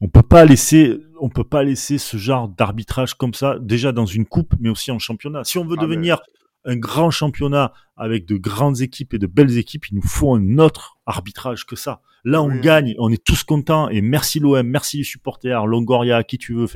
on 0.00 0.08
peut 0.08 0.22
pas 0.24 0.44
laisser, 0.46 0.98
on 1.20 1.28
peut 1.28 1.44
pas 1.44 1.62
laisser 1.62 1.98
ce 1.98 2.16
genre 2.16 2.48
d'arbitrage 2.48 3.14
comme 3.14 3.34
ça 3.34 3.56
déjà 3.60 3.92
dans 3.92 4.04
une 4.06 4.26
coupe, 4.26 4.52
mais 4.58 4.68
aussi 4.68 4.90
en 4.90 4.98
championnat. 4.98 5.44
Si 5.44 5.56
on 5.58 5.64
veut 5.64 5.76
Ah, 5.78 5.82
mais- 5.82 5.86
devenir 5.94 6.18
un 6.64 6.76
grand 6.76 7.10
championnat 7.10 7.72
avec 7.96 8.26
de 8.26 8.36
grandes 8.36 8.80
équipes 8.80 9.14
et 9.14 9.18
de 9.18 9.26
belles 9.26 9.58
équipes, 9.58 9.86
il 9.90 9.96
nous 9.96 10.02
faut 10.02 10.34
un 10.34 10.58
autre 10.58 10.96
arbitrage 11.06 11.66
que 11.66 11.76
ça. 11.76 12.00
Là, 12.24 12.42
on 12.42 12.48
Oui. 12.48 12.60
gagne, 12.60 12.94
on 12.98 13.10
est 13.10 13.22
tous 13.22 13.44
contents 13.44 13.88
et 13.90 14.00
merci 14.00 14.40
l'OM, 14.40 14.66
merci 14.66 14.96
les 14.98 15.04
supporters, 15.04 15.66
Longoria, 15.66 16.24
qui 16.24 16.38
tu 16.38 16.54
veux. 16.54 16.66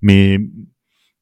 Mais 0.00 0.38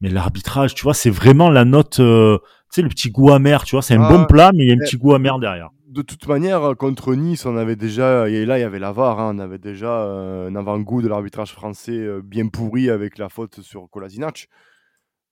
mais 0.00 0.10
l'arbitrage, 0.10 0.74
tu 0.74 0.82
vois, 0.82 0.94
c'est 0.94 1.10
vraiment 1.10 1.48
la 1.50 1.64
note, 1.64 1.98
euh, 2.00 2.38
tu 2.38 2.46
sais, 2.76 2.82
le 2.82 2.88
petit 2.88 3.10
goût 3.10 3.30
amer, 3.30 3.64
tu 3.64 3.74
vois, 3.74 3.82
c'est 3.82 3.94
un 3.94 4.02
Ah, 4.02 4.08
bon 4.12 4.26
plat, 4.26 4.50
mais 4.54 4.64
il 4.64 4.68
y 4.68 4.70
a 4.70 4.74
un 4.74 4.78
petit 4.78 4.96
goût 4.98 5.14
amer 5.14 5.38
derrière. 5.38 5.70
De 5.88 6.02
toute 6.02 6.26
manière, 6.26 6.62
euh, 6.62 6.74
contre 6.74 7.14
Nice, 7.14 7.46
on 7.46 7.56
avait 7.56 7.76
déjà, 7.76 8.28
et 8.28 8.44
là 8.44 8.58
il 8.58 8.62
y 8.62 8.64
avait 8.64 8.80
la 8.80 8.92
VAR, 8.92 9.18
hein, 9.20 9.32
on 9.34 9.38
avait 9.38 9.58
déjà 9.58 10.02
euh, 10.02 10.48
un 10.50 10.56
avant-goût 10.56 11.00
de 11.02 11.08
l'arbitrage 11.08 11.52
français 11.52 11.92
euh, 11.96 12.20
bien 12.22 12.48
pourri 12.48 12.90
avec 12.90 13.16
la 13.16 13.28
faute 13.28 13.60
sur 13.62 13.88
Kolasinac, 13.90 14.48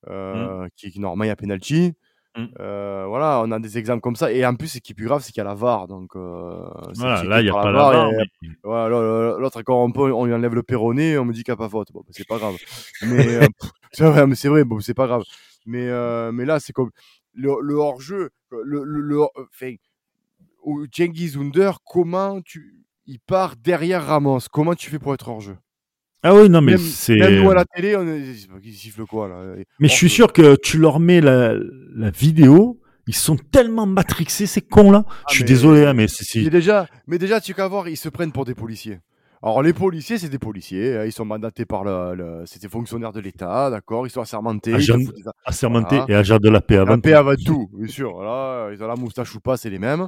euh, 0.09 0.68
qui, 0.76 0.90
qui 0.90 1.00
normalement 1.00 1.24
il 1.24 1.28
y 1.28 1.31
a 1.31 1.37
penalty. 1.37 1.92
Mm. 2.37 2.45
Euh, 2.61 3.05
voilà, 3.09 3.42
on 3.45 3.51
a 3.51 3.59
des 3.59 3.77
exemples 3.77 4.01
comme 4.01 4.16
ça. 4.16 4.33
Et 4.33 4.45
en 4.47 4.55
plus, 4.55 4.68
ce 4.68 4.79
qui 4.79 4.92
est 4.92 4.95
plus 4.95 5.05
grave, 5.07 5.23
c'est 5.23 5.33
qu'il 5.33 5.40
y 5.40 5.42
a 5.42 5.45
la 5.45 5.55
VAR. 5.55 5.87
Donc, 5.87 6.16
euh, 6.16 6.64
Voilà, 6.97 7.23
là, 7.25 7.40
il 7.40 7.45
n'y 7.45 7.51
a 7.51 7.53
pas 7.53 7.71
la 7.73 7.79
VAR, 7.92 8.11
mais- 8.42 8.49
Voilà, 8.64 8.88
l'autre- 8.88 9.62
peu, 9.92 10.12
on 10.12 10.25
lui 10.25 10.33
enlève 10.35 10.55
le 10.55 10.62
péroné, 10.62 11.18
on 11.18 11.25
me 11.27 11.33
dit 11.33 11.45
qu'il 11.45 11.53
n'y 11.53 11.57
a 11.57 11.59
pas 11.59 11.68
faute. 11.68 11.92
Bon, 11.92 12.03
c'est 12.11 12.27
pas 12.27 12.38
grave. 12.38 12.57
Mais 13.03 13.27
euh, 13.37 13.47
c'est 13.92 14.05
vrai, 14.05 14.27
mais 14.27 14.35
c'est 14.35 14.49
vrai, 14.49 14.64
bon, 14.64 14.81
c'est 14.81 14.95
pas 14.95 15.07
grave. 15.07 15.25
Mais, 15.66 15.88
mais 16.33 16.45
là, 16.47 16.59
c'est 16.59 16.73
comme 16.73 16.90
le, 17.35 17.55
le 17.61 17.75
hors-jeu, 17.75 18.31
le, 18.51 18.83
le, 18.85 19.01
le- 19.01 19.23
enfin, 19.38 19.75
Cengiz 20.95 21.37
Under, 21.37 21.79
comment 21.85 22.40
tu, 22.40 22.85
il 23.07 23.18
part 23.21 23.57
derrière 23.57 24.07
Ramos? 24.07 24.40
Comment 24.51 24.75
tu 24.75 24.90
fais 24.90 24.99
pour 24.99 25.12
être 25.14 25.29
hors-jeu? 25.29 25.57
Ah 26.22 26.35
oui, 26.35 26.48
non, 26.48 26.61
mais 26.61 26.76
c'est. 26.78 27.16
même 27.16 27.42
nous 27.42 27.50
à 27.50 27.54
la 27.54 27.64
télé, 27.64 27.96
on 27.96 28.06
est, 28.06 28.20
il 28.64 28.72
siffle 28.74 29.04
quoi 29.06 29.28
là? 29.28 29.54
Mais 29.80 29.88
je 29.88 29.94
suis 29.94 30.08
sûr 30.11 30.32
que 30.32 30.56
tu 30.62 30.78
leur 30.78 31.00
mets 31.00 31.20
la, 31.20 31.54
la 31.96 32.11
vidéo, 32.11 32.80
ils 33.08 33.14
sont 33.14 33.37
tellement 33.37 33.87
matrixés, 33.87 34.46
ces 34.46 34.61
cons-là. 34.61 35.04
je 35.28 35.35
suis 35.35 35.42
mais- 35.44 35.48
désolé, 35.48 35.85
hein, 35.85 35.94
mais 35.94 36.06
c'est. 36.08 36.42
Mais 36.42 36.50
déjà, 36.50 36.87
mais 37.08 37.18
déjà, 37.18 37.40
tu 37.40 37.54
qu'à 37.54 37.66
voir, 37.66 37.88
ils 37.88 37.96
se 37.96 38.08
prennent 38.08 38.30
pour 38.32 38.44
des 38.44 38.54
policiers. 38.54 39.00
Alors 39.44 39.61
les 39.64 39.72
policiers, 39.72 40.18
c'est 40.18 40.28
des 40.28 40.38
policiers, 40.38 40.96
hein, 40.98 41.04
ils 41.04 41.11
sont 41.11 41.24
mandatés 41.24 41.64
par 41.64 41.82
le, 41.82 42.14
le- 42.14 42.42
c'est 42.46 42.62
des 42.62 42.68
fonctionnaires 42.68 43.11
de 43.12 43.18
l'État, 43.18 43.70
d'accord, 43.70 44.06
ils 44.06 44.11
sont 44.11 44.20
assermentés, 44.20 44.72
Agent- 44.74 44.96
ils 45.00 45.06
font 45.06 45.12
des- 45.12 45.22
assermenté 45.44 45.96
Voilà. 45.96 46.14
et 46.14 46.14
agent 46.14 46.38
de 46.38 46.48
la 46.48 46.61
paix 46.61 46.76
avant 46.76 46.92
La 46.92 46.98
paix 46.98 47.12
avant 47.14 47.35
tout, 47.35 47.68
bien 47.72 47.88
sûr. 47.88 48.12
Voilà, 48.12 48.68
ils 48.72 48.80
ont 48.80 48.87
la 48.87 48.94
moustache 48.94 49.35
ou 49.35 49.40
pas, 49.40 49.56
c'est 49.56 49.68
les 49.70 49.80
mêmes. 49.80 50.06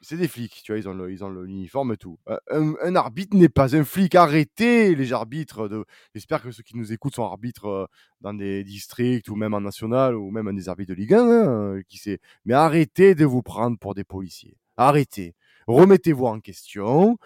C'est 0.00 0.16
des 0.16 0.28
flics, 0.28 0.62
tu 0.64 0.72
vois, 0.72 0.78
ils 0.78 0.88
ont 0.88 0.94
le, 0.94 1.12
ils 1.12 1.20
l'uniforme 1.44 1.92
et 1.92 1.96
tout. 1.96 2.18
Euh, 2.28 2.38
Un, 2.50 2.74
un 2.82 2.96
arbitre 2.96 3.36
n'est 3.36 3.48
pas 3.48 3.74
un 3.76 3.84
flic. 3.84 4.14
Arrêtez 4.14 4.94
les 4.94 5.12
arbitres. 5.12 5.68
J'espère 6.14 6.42
que 6.42 6.50
ceux 6.50 6.62
qui 6.62 6.76
nous 6.76 6.92
écoutent 6.92 7.14
sont 7.16 7.24
arbitres 7.24 7.66
euh, 7.66 7.86
dans 8.20 8.34
des 8.34 8.64
districts 8.64 9.28
ou 9.28 9.34
même 9.36 9.54
en 9.54 9.60
national 9.60 10.14
ou 10.14 10.30
même 10.30 10.54
des 10.54 10.68
arbitres 10.68 10.90
de 10.90 10.94
Ligue 10.94 11.14
1. 11.14 11.18
hein, 11.18 11.48
euh, 11.76 11.82
qui 11.88 11.98
sait. 11.98 12.20
Mais 12.44 12.54
arrêtez 12.54 13.14
de 13.14 13.24
vous 13.24 13.42
prendre 13.42 13.78
pour 13.78 13.94
des 13.94 14.04
policiers. 14.04 14.56
Arrêtez. 14.76 15.34
Remettez-vous 15.66 16.26
en 16.26 16.40
question. 16.40 17.18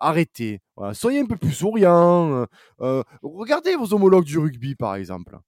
Arrêtez. 0.00 0.60
Soyez 0.94 1.20
un 1.20 1.26
peu 1.26 1.36
plus 1.36 1.52
souriants. 1.52 2.46
Euh, 2.80 3.02
regardez 3.22 3.76
vos 3.76 3.92
homologues 3.92 4.24
du 4.24 4.38
rugby, 4.38 4.74
par 4.76 4.94
exemple. 4.94 5.38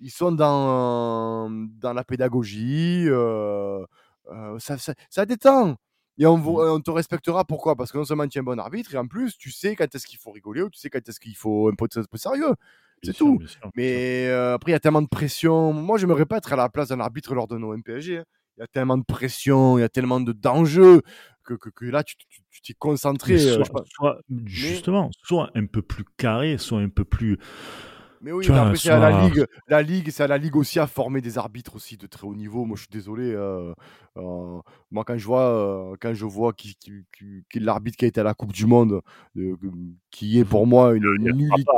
Ils 0.00 0.10
sont 0.10 0.32
dans 0.32 1.48
la 1.82 2.04
pédagogie. 2.04 3.06
Euh, 4.32 4.58
ça, 4.58 4.78
ça, 4.78 4.94
ça 5.10 5.26
détend. 5.26 5.76
Et 6.18 6.26
on, 6.26 6.80
te 6.80 6.90
respectera 6.90 7.44
pourquoi? 7.44 7.76
Parce 7.76 7.92
que 7.92 7.98
non 7.98 8.04
seulement 8.04 8.26
tu 8.26 8.38
es 8.38 8.40
un 8.40 8.44
bon 8.44 8.58
arbitre, 8.58 8.94
et 8.94 8.98
en 8.98 9.06
plus, 9.06 9.36
tu 9.36 9.50
sais 9.50 9.76
quand 9.76 9.94
est-ce 9.94 10.06
qu'il 10.06 10.18
faut 10.18 10.30
rigoler 10.30 10.62
ou 10.62 10.70
tu 10.70 10.78
sais 10.78 10.88
quand 10.88 11.06
est-ce 11.06 11.20
qu'il 11.20 11.36
faut 11.36 11.68
un 11.68 11.74
peu, 11.74 11.86
un 11.94 12.02
peu 12.04 12.18
sérieux. 12.18 12.54
C'est 13.02 13.12
tout. 13.12 13.38
bien 13.38 13.46
sûr. 13.46 13.70
Mais 13.74 14.26
euh, 14.28 14.54
après, 14.54 14.70
il 14.70 14.74
y 14.74 14.76
a 14.76 14.80
tellement 14.80 15.02
de 15.02 15.08
pression. 15.08 15.74
Moi, 15.74 15.98
je 15.98 16.06
pas 16.06 16.38
être 16.38 16.52
à 16.52 16.56
la 16.56 16.70
place 16.70 16.88
d'un 16.88 17.00
arbitre 17.00 17.34
lors 17.34 17.46
de 17.46 17.58
nos 17.58 17.76
MPSG. 17.76 18.18
hein. 18.18 18.24
Il 18.56 18.60
y 18.60 18.62
a 18.62 18.66
tellement 18.66 18.96
de 18.96 19.04
pression, 19.04 19.76
il 19.76 19.82
y 19.82 19.84
a 19.84 19.90
tellement 19.90 20.18
de 20.18 20.32
d'enjeux 20.32 21.02
que, 21.44 21.52
que, 21.54 21.68
que 21.68 21.84
là, 21.84 22.02
tu 22.02 22.16
t'es 22.62 22.72
concentré. 22.72 23.34
Euh, 23.34 23.62
soit- 23.86 24.18
justement, 24.46 25.10
soit 25.22 25.50
un 25.54 25.66
peu 25.66 25.82
plus 25.82 26.04
carré, 26.16 26.56
soit 26.56 26.80
un 26.80 26.88
peu 26.88 27.04
plus. 27.04 27.38
Mais 28.22 28.32
oui, 28.32 28.44
Tu 28.44 28.50
mais 28.50 28.58
vois, 28.58 28.66
après, 28.68 28.78
c'est 28.78 28.90
à 28.90 28.98
la 28.98 29.28
Ligue. 29.28 29.46
La 29.68 29.82
Ligue, 29.82 30.10
c'est 30.10 30.22
à 30.22 30.26
la 30.26 30.38
Ligue 30.38 30.56
aussi 30.56 30.78
à 30.80 30.86
former 30.86 31.20
des 31.20 31.38
arbitres 31.38 31.76
aussi 31.76 31.96
de 31.96 32.06
très 32.06 32.26
haut 32.26 32.34
niveau. 32.34 32.64
Moi, 32.64 32.76
je 32.76 32.82
suis 32.82 32.90
désolé. 32.90 33.32
euh, 33.32 33.72
euh, 34.16 34.60
moi, 34.90 35.04
quand 35.04 35.16
je 35.18 35.26
vois, 35.26 35.42
euh, 35.92 35.96
quand 36.00 36.14
je 36.14 36.24
vois 36.24 36.52
qui, 36.52 36.74
qui, 36.76 36.92
qui- 37.16 37.44
qui 37.50 37.58
est 37.58 37.60
l'arbitre 37.60 37.96
qui 37.96 38.04
a 38.04 38.08
été 38.08 38.20
à 38.20 38.24
la 38.24 38.34
Coupe 38.34 38.52
du 38.52 38.66
Monde, 38.66 39.02
euh, 39.36 39.56
qui 40.10 40.38
est 40.38 40.44
pour 40.44 40.66
moi 40.66 40.94
une 40.94 41.04
a 41.06 41.32
nullité. 41.32 41.72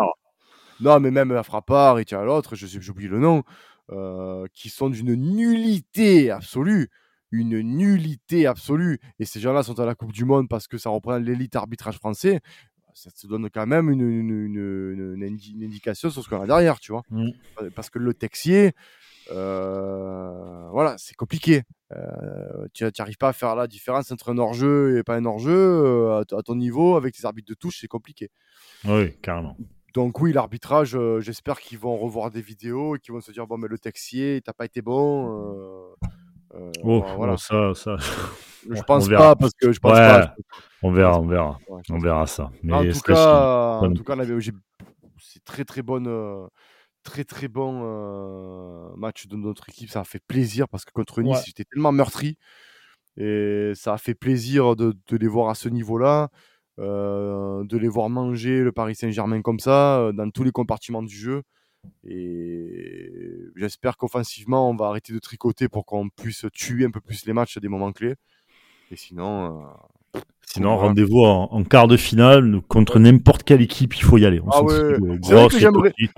Non, 0.81 1.01
mais 1.01 1.11
même 1.11 1.33
à 1.33 1.43
Frappard 1.43 1.99
et 1.99 2.05
tiens 2.05 2.23
l'autre, 2.25 2.55
je 2.57 2.67
j'oublie 2.81 3.09
le 3.09 3.19
nom, 3.19 3.43
euh, 3.91 4.47
qui 4.55 4.69
sont 4.69 4.91
d'une 4.91 5.15
nullité 5.15 6.31
absolue. 6.31 6.89
Une 7.31 7.61
nullité 7.61 8.47
absolue. 8.47 9.01
Et 9.19 9.25
ces 9.27 9.41
gens-là 9.41 9.63
sont 9.63 9.79
à 9.81 9.85
la 9.87 9.95
Coupe 9.95 10.13
du 10.13 10.25
Monde 10.25 10.49
parce 10.49 10.67
que 10.67 10.79
ça 10.79 10.89
représente 10.91 11.25
l'élite 11.25 11.57
arbitrage 11.57 11.97
français. 11.99 12.41
Ça 12.99 13.11
te 13.13 13.27
donne 13.29 13.49
quand 13.49 13.67
même 13.67 13.91
une, 13.91 14.01
une, 14.01 14.31
une- 14.31 15.15
une 15.15 15.23
indi- 15.23 15.53
une 15.55 15.63
indication 15.63 16.11
sur 16.11 16.21
ce 16.25 16.29
qu'on 16.29 16.41
a 16.41 16.47
derrière, 16.47 16.81
tu 16.81 16.91
vois. 16.91 17.03
Mm. 17.11 17.31
Parce 17.77 17.91
que 17.91 18.01
le 18.01 18.13
texier, 18.13 18.73
euh, 19.31 20.69
voilà, 20.73 20.97
c'est 20.99 21.15
compliqué. 21.15 21.63
Euh, 21.93 22.67
tu 22.75 22.85
n'arrives 22.99 23.17
pas 23.17 23.29
à 23.29 23.33
faire 23.33 23.55
la 23.55 23.69
différence 23.69 24.11
entre 24.11 24.33
un 24.33 24.39
hors-jeu 24.39 24.99
et 24.99 25.05
pas 25.05 25.15
un 25.17 25.25
hors-jeu 25.25 25.53
euh, 25.55 26.25
à, 26.37 26.43
ton 26.43 26.57
niveau 26.57 26.97
avec 26.97 27.15
tes 27.15 27.25
arbitres 27.25 27.49
de 27.49 27.55
touche, 27.55 27.79
c'est 27.81 27.87
compliqué. 27.87 28.31
Oui, 28.85 29.17
carrément. 29.23 29.57
Donc 29.95 30.21
oui, 30.21 30.33
l'arbitrage, 30.33 30.97
euh, 30.97 31.21
j'espère 31.21 31.61
qu'ils 31.61 31.79
vont 31.79 31.97
revoir 31.97 32.33
des 32.33 32.43
vidéos 32.43 32.97
et 32.97 32.99
qu'ils 32.99 33.15
vont 33.15 33.21
se 33.21 33.31
dire 33.31 33.47
bon 33.47 33.59
mais 33.59 33.69
le 33.69 33.79
texier, 33.79 34.43
t'as 34.45 34.53
pas 34.53 34.65
été 34.65 34.83
bon. 34.83 35.95
Oh, 36.83 37.05
voilà. 37.17 37.37
ça, 37.37 37.73
ça. 37.75 37.97
je 38.69 38.83
pense 38.83 39.09
pas 39.09 39.37
parce 39.37 39.53
que 39.55 39.71
je 39.73 39.79
pense 39.79 39.93
Ouais, 39.93 40.07
pas. 40.07 40.35
On 40.83 40.93
verra, 40.93 41.19
on 41.21 41.27
verra. 41.27 41.59
Ouais, 41.69 41.83
On 41.91 41.99
verra 41.99 42.27
ça. 42.27 42.51
Mais 42.63 42.73
en 42.73 42.85
tout 42.93 43.01
cas, 43.01 43.81
en 43.83 43.93
tout 43.93 44.05
cas, 44.05 44.15
on 44.17 44.19
avait- 44.21 44.41
j'ai- 44.41 44.53
c'est 45.21 45.45
très 45.45 45.65
très 45.65 45.83
bonne, 45.83 46.07
euh, 46.07 46.47
très 47.03 47.25
très 47.25 47.49
bon 47.49 47.81
euh, 47.85 48.95
match 48.97 49.27
de 49.27 49.37
notre 49.37 49.69
équipe. 49.69 49.91
Ça 49.91 50.01
a 50.01 50.05
fait 50.05 50.23
plaisir 50.27 50.69
parce 50.69 50.85
que 50.85 50.93
contre 50.93 51.23
Nice, 51.23 51.37
Ouais. 51.39 51.43
j'étais 51.47 51.65
tellement 51.65 51.91
meurtri 51.93 52.37
et 53.17 53.73
ça 53.75 53.95
a 53.95 53.99
fait 53.99 54.15
plaisir 54.15 54.77
de, 54.77 54.95
de 55.09 55.17
les 55.17 55.27
voir 55.27 55.49
à 55.51 55.55
ce 55.57 55.69
niveau-là, 55.69 56.29
euh, 56.79 57.65
de 57.65 57.77
les 57.77 57.89
voir 57.89 58.09
manger 58.09 58.61
le 58.61 58.71
Paris 58.71 58.95
Saint-Germain 58.95 59.43
comme 59.43 59.59
ça 59.59 60.11
dans 60.15 60.31
tous 60.31 60.45
les 60.45 60.53
compartiments 60.53 61.03
du 61.03 61.15
jeu. 61.17 61.43
Et 62.05 63.11
j'espère 63.57 63.97
qu'offensivement, 63.97 64.71
on 64.71 64.77
va 64.77 64.87
arrêter 64.87 65.13
de 65.13 65.19
tricoter 65.19 65.69
pour 65.69 65.85
qu'on 65.87 66.09
puisse 66.09 66.45
tuer 66.53 66.85
un 66.85 66.91
peu 66.91 67.01
plus 67.01 67.27
les 67.27 67.33
matchs 67.33 67.57
à 67.57 67.61
des 67.61 67.69
moments 67.69 67.93
clés. 67.93 68.15
Et 68.91 68.97
sinon, 68.97 69.63
euh, 69.63 69.65
Sinon, 70.53 70.79
rendez-vous 70.79 71.25
en, 71.25 71.45
en 71.53 71.63
quart 71.65 71.89
de 71.89 71.97
finale 71.99 72.61
contre 72.69 72.99
n'importe 72.99 73.43
quelle 73.43 73.61
équipe, 73.61 73.95
il 73.97 74.03
faut 74.03 74.17
y 74.17 74.25
aller. 74.25 74.41
On 74.41 74.49
Ah 74.51 74.63
ouais. 74.63 74.99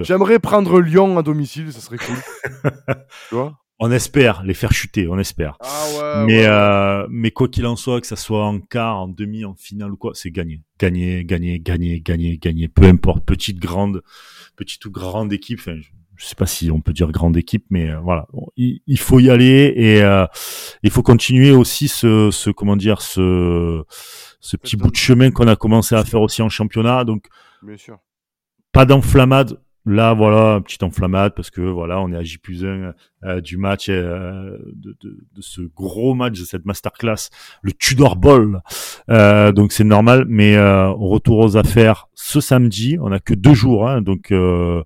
j'aimerais- 0.01 0.39
prendre 0.39 0.81
Lyon 0.81 1.19
à 1.19 1.23
domicile, 1.23 1.73
ça 1.73 1.81
serait 1.81 1.99
cool. 1.99 2.17
tu 3.29 3.35
vois 3.35 3.59
On 3.81 3.91
espère 3.91 4.43
les 4.45 4.55
faire 4.55 4.73
chuter, 4.73 5.09
on 5.09 5.19
espère. 5.19 5.57
Ah 5.61 5.85
ouais. 5.95 6.27
mais 6.27 6.47
euh, 6.47 7.07
mais 7.11 7.33
quoi 7.33 7.49
qu'il 7.49 7.67
en 7.67 7.75
soit, 7.77 8.01
que 8.01 8.07
ça 8.07 8.17
soit 8.17 8.47
en 8.47 8.61
quart, 8.61 8.99
en 9.01 9.09
demi, 9.09 9.45
en 9.45 9.55
finale 9.55 9.93
ou 9.93 9.97
quoi, 9.97 10.13
c'est 10.15 10.31
gagné, 10.31 10.61
gagné, 10.79 11.25
gagné, 11.25 11.59
gagné, 11.59 12.01
gagné, 12.01 12.39
gagné. 12.39 12.69
Peu 12.69 12.85
importe, 12.85 13.25
petite, 13.25 13.59
grande, 13.59 14.03
petite 14.55 14.85
ou 14.85 14.91
grande 14.93 15.33
équipe. 15.33 15.59
Enfin, 15.61 15.77
je, 15.77 15.89
je 16.21 16.27
sais 16.27 16.35
pas 16.35 16.47
si 16.47 16.71
on 16.71 16.81
peut 16.83 16.93
dire 16.93 17.11
grande 17.11 17.37
équipe, 17.39 17.65
mais 17.71 17.89
euh, 17.91 17.99
voilà, 18.01 18.27
Bon, 18.33 18.47
il, 18.57 18.83
il 18.87 18.99
faut 18.99 19.21
y 19.21 19.31
aller 19.31 19.73
et 19.75 20.03
euh, 20.03 20.27
il 20.83 20.91
faut 20.91 21.03
continuer 21.03 21.51
aussi 21.51 21.89
ce, 21.89 22.31
ce 22.31 22.51
comment 22.51 22.77
dire, 22.77 23.01
ce 23.01 23.83
ce 24.41 24.57
petit 24.57 24.77
bout 24.77 24.91
de 24.91 24.97
chemin 24.97 25.31
qu'on 25.31 25.49
a 25.49 25.57
commencé 25.57 25.95
à 25.95 26.05
faire 26.05 26.21
aussi 26.21 26.43
en 26.43 26.49
championnat. 26.51 27.05
Donc 27.05 27.27
Bien 27.63 27.77
sûr. 27.79 27.99
pas 28.73 28.85
d'enflammade. 28.85 29.61
Là, 29.87 30.13
voilà, 30.13 30.61
petite 30.61 30.83
enflammade 30.83 31.33
parce 31.35 31.51
que 31.51 31.63
voilà, 31.63 32.01
on 32.03 32.13
est 32.13 32.17
à 32.17 32.23
J 32.23 32.37
plus 32.39 32.65
1 32.67 32.93
du 33.41 33.57
match, 33.57 33.89
euh, 33.89 34.59
de, 34.75 34.95
de, 35.03 35.17
de 35.35 35.41
ce 35.41 35.63
gros 35.63 36.15
match, 36.15 36.39
de 36.39 36.45
cette 36.45 36.67
masterclass, 36.67 37.31
le 37.63 37.73
Tudor 37.73 38.17
Bowl. 38.17 38.61
Euh, 39.09 39.53
donc 39.53 39.73
c'est 39.73 39.85
normal, 39.85 40.27
mais 40.29 40.55
euh, 40.57 40.89
on 40.91 41.09
retour 41.09 41.39
aux 41.39 41.57
affaires 41.57 42.09
ce 42.15 42.41
samedi. 42.41 42.99
On 43.01 43.11
a 43.11 43.21
que 43.21 43.33
deux 43.35 43.55
jours, 43.55 43.89
hein, 43.89 44.03
donc 44.03 44.33
euh, 44.33 44.83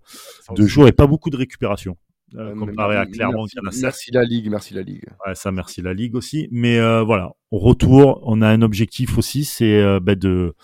deux 0.57 0.66
jours 0.66 0.87
et 0.87 0.92
pas 0.92 1.09
beaucoup 1.09 1.30
de 1.30 1.37
récupération 1.37 1.96
euh, 2.37 2.52
Euh, 2.52 2.54
comparé 2.54 2.94
à 2.96 3.00
merci- 3.00 3.12
Clermont 3.18 3.46
qui 3.46 3.59
en 3.59 3.66
a 3.68 3.72
sept. 3.72 3.83
Merci 3.83 4.11
la 4.12 4.24
Ligue, 4.24 4.48
merci 4.50 4.74
la 4.74 4.83
Ligue. 4.83 5.04
Ouais, 5.26 5.35
ça, 5.35 5.50
merci 5.52 5.83
la 5.83 5.92
Ligue 5.92 6.14
aussi. 6.14 6.48
Mais 6.52 6.78
euh, 6.78 7.02
voilà, 7.02 7.33
retour, 7.50 8.20
on 8.24 8.42
a 8.42 8.48
un 8.48 8.62
objectif 8.62 9.18
aussi, 9.18 9.44
c'est 9.44 9.74
euh, 9.83 9.98
ben, 10.00 10.16
de 10.16 10.54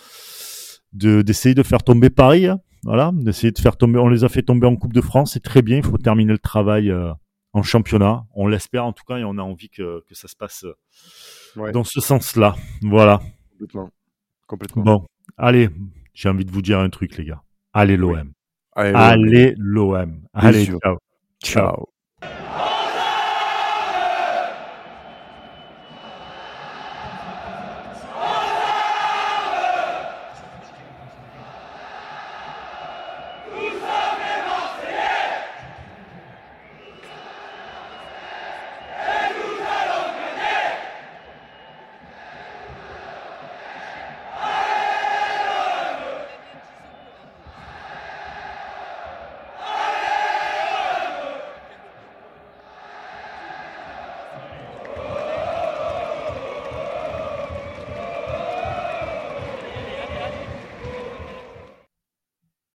de- 0.93 1.23
d'essayer 1.23 1.55
de 1.55 1.63
faire 1.63 1.83
tomber 1.83 2.11
Paris. 2.11 2.47
hein. 2.47 2.59
Voilà, 2.83 3.11
d'essayer 3.13 3.51
de 3.53 3.59
faire 3.59 3.77
tomber. 3.77 3.99
On 3.99 4.09
les 4.09 4.25
a 4.25 4.29
fait 4.29 4.43
tomber 4.43 4.67
en 4.67 4.77
Coupe 4.77 4.93
de 4.95 5.01
France, 5.01 5.33
c'est 5.35 5.43
très 5.43 5.63
bien. 5.63 5.79
Il 5.79 5.85
faut 5.85 5.99
terminer 5.99 6.33
le 6.33 6.39
travail 6.39 6.91
euh, 6.91 7.13
en 7.53 7.63
championnat. 7.63 8.25
On 8.35 8.47
l'espère 8.47 8.85
en 8.87 8.93
tout 8.93 9.05
cas, 9.07 9.19
et 9.19 9.25
on 9.25 9.37
a 9.39 9.43
envie 9.43 9.69
que 9.69 10.03
que 10.09 10.15
ça 10.15 10.29
se 10.29 10.37
passe 10.37 10.65
euh, 10.65 10.75
Ouais. 11.61 11.73
dans 11.73 11.85
ce 11.85 12.01
sens-là. 12.01 12.55
Voilà. 12.83 13.21
Complètement. 13.53 13.91
Complètement. 14.47 14.83
Bon, 14.85 15.07
allez, 15.37 15.69
j'ai 16.15 16.29
envie 16.29 16.45
de 16.45 16.51
vous 16.53 16.63
dire 16.63 16.79
un 16.79 16.89
truc, 16.91 17.17
les 17.17 17.25
gars. 17.25 17.43
Allez 17.73 17.97
l'OM. 17.97 18.33
Allez, 18.77 18.93
Allez 18.95 19.55
l'OM. 19.59 20.23
Allez. 20.33 20.67
Ciao. 20.67 20.99
Ciao. 21.43 21.89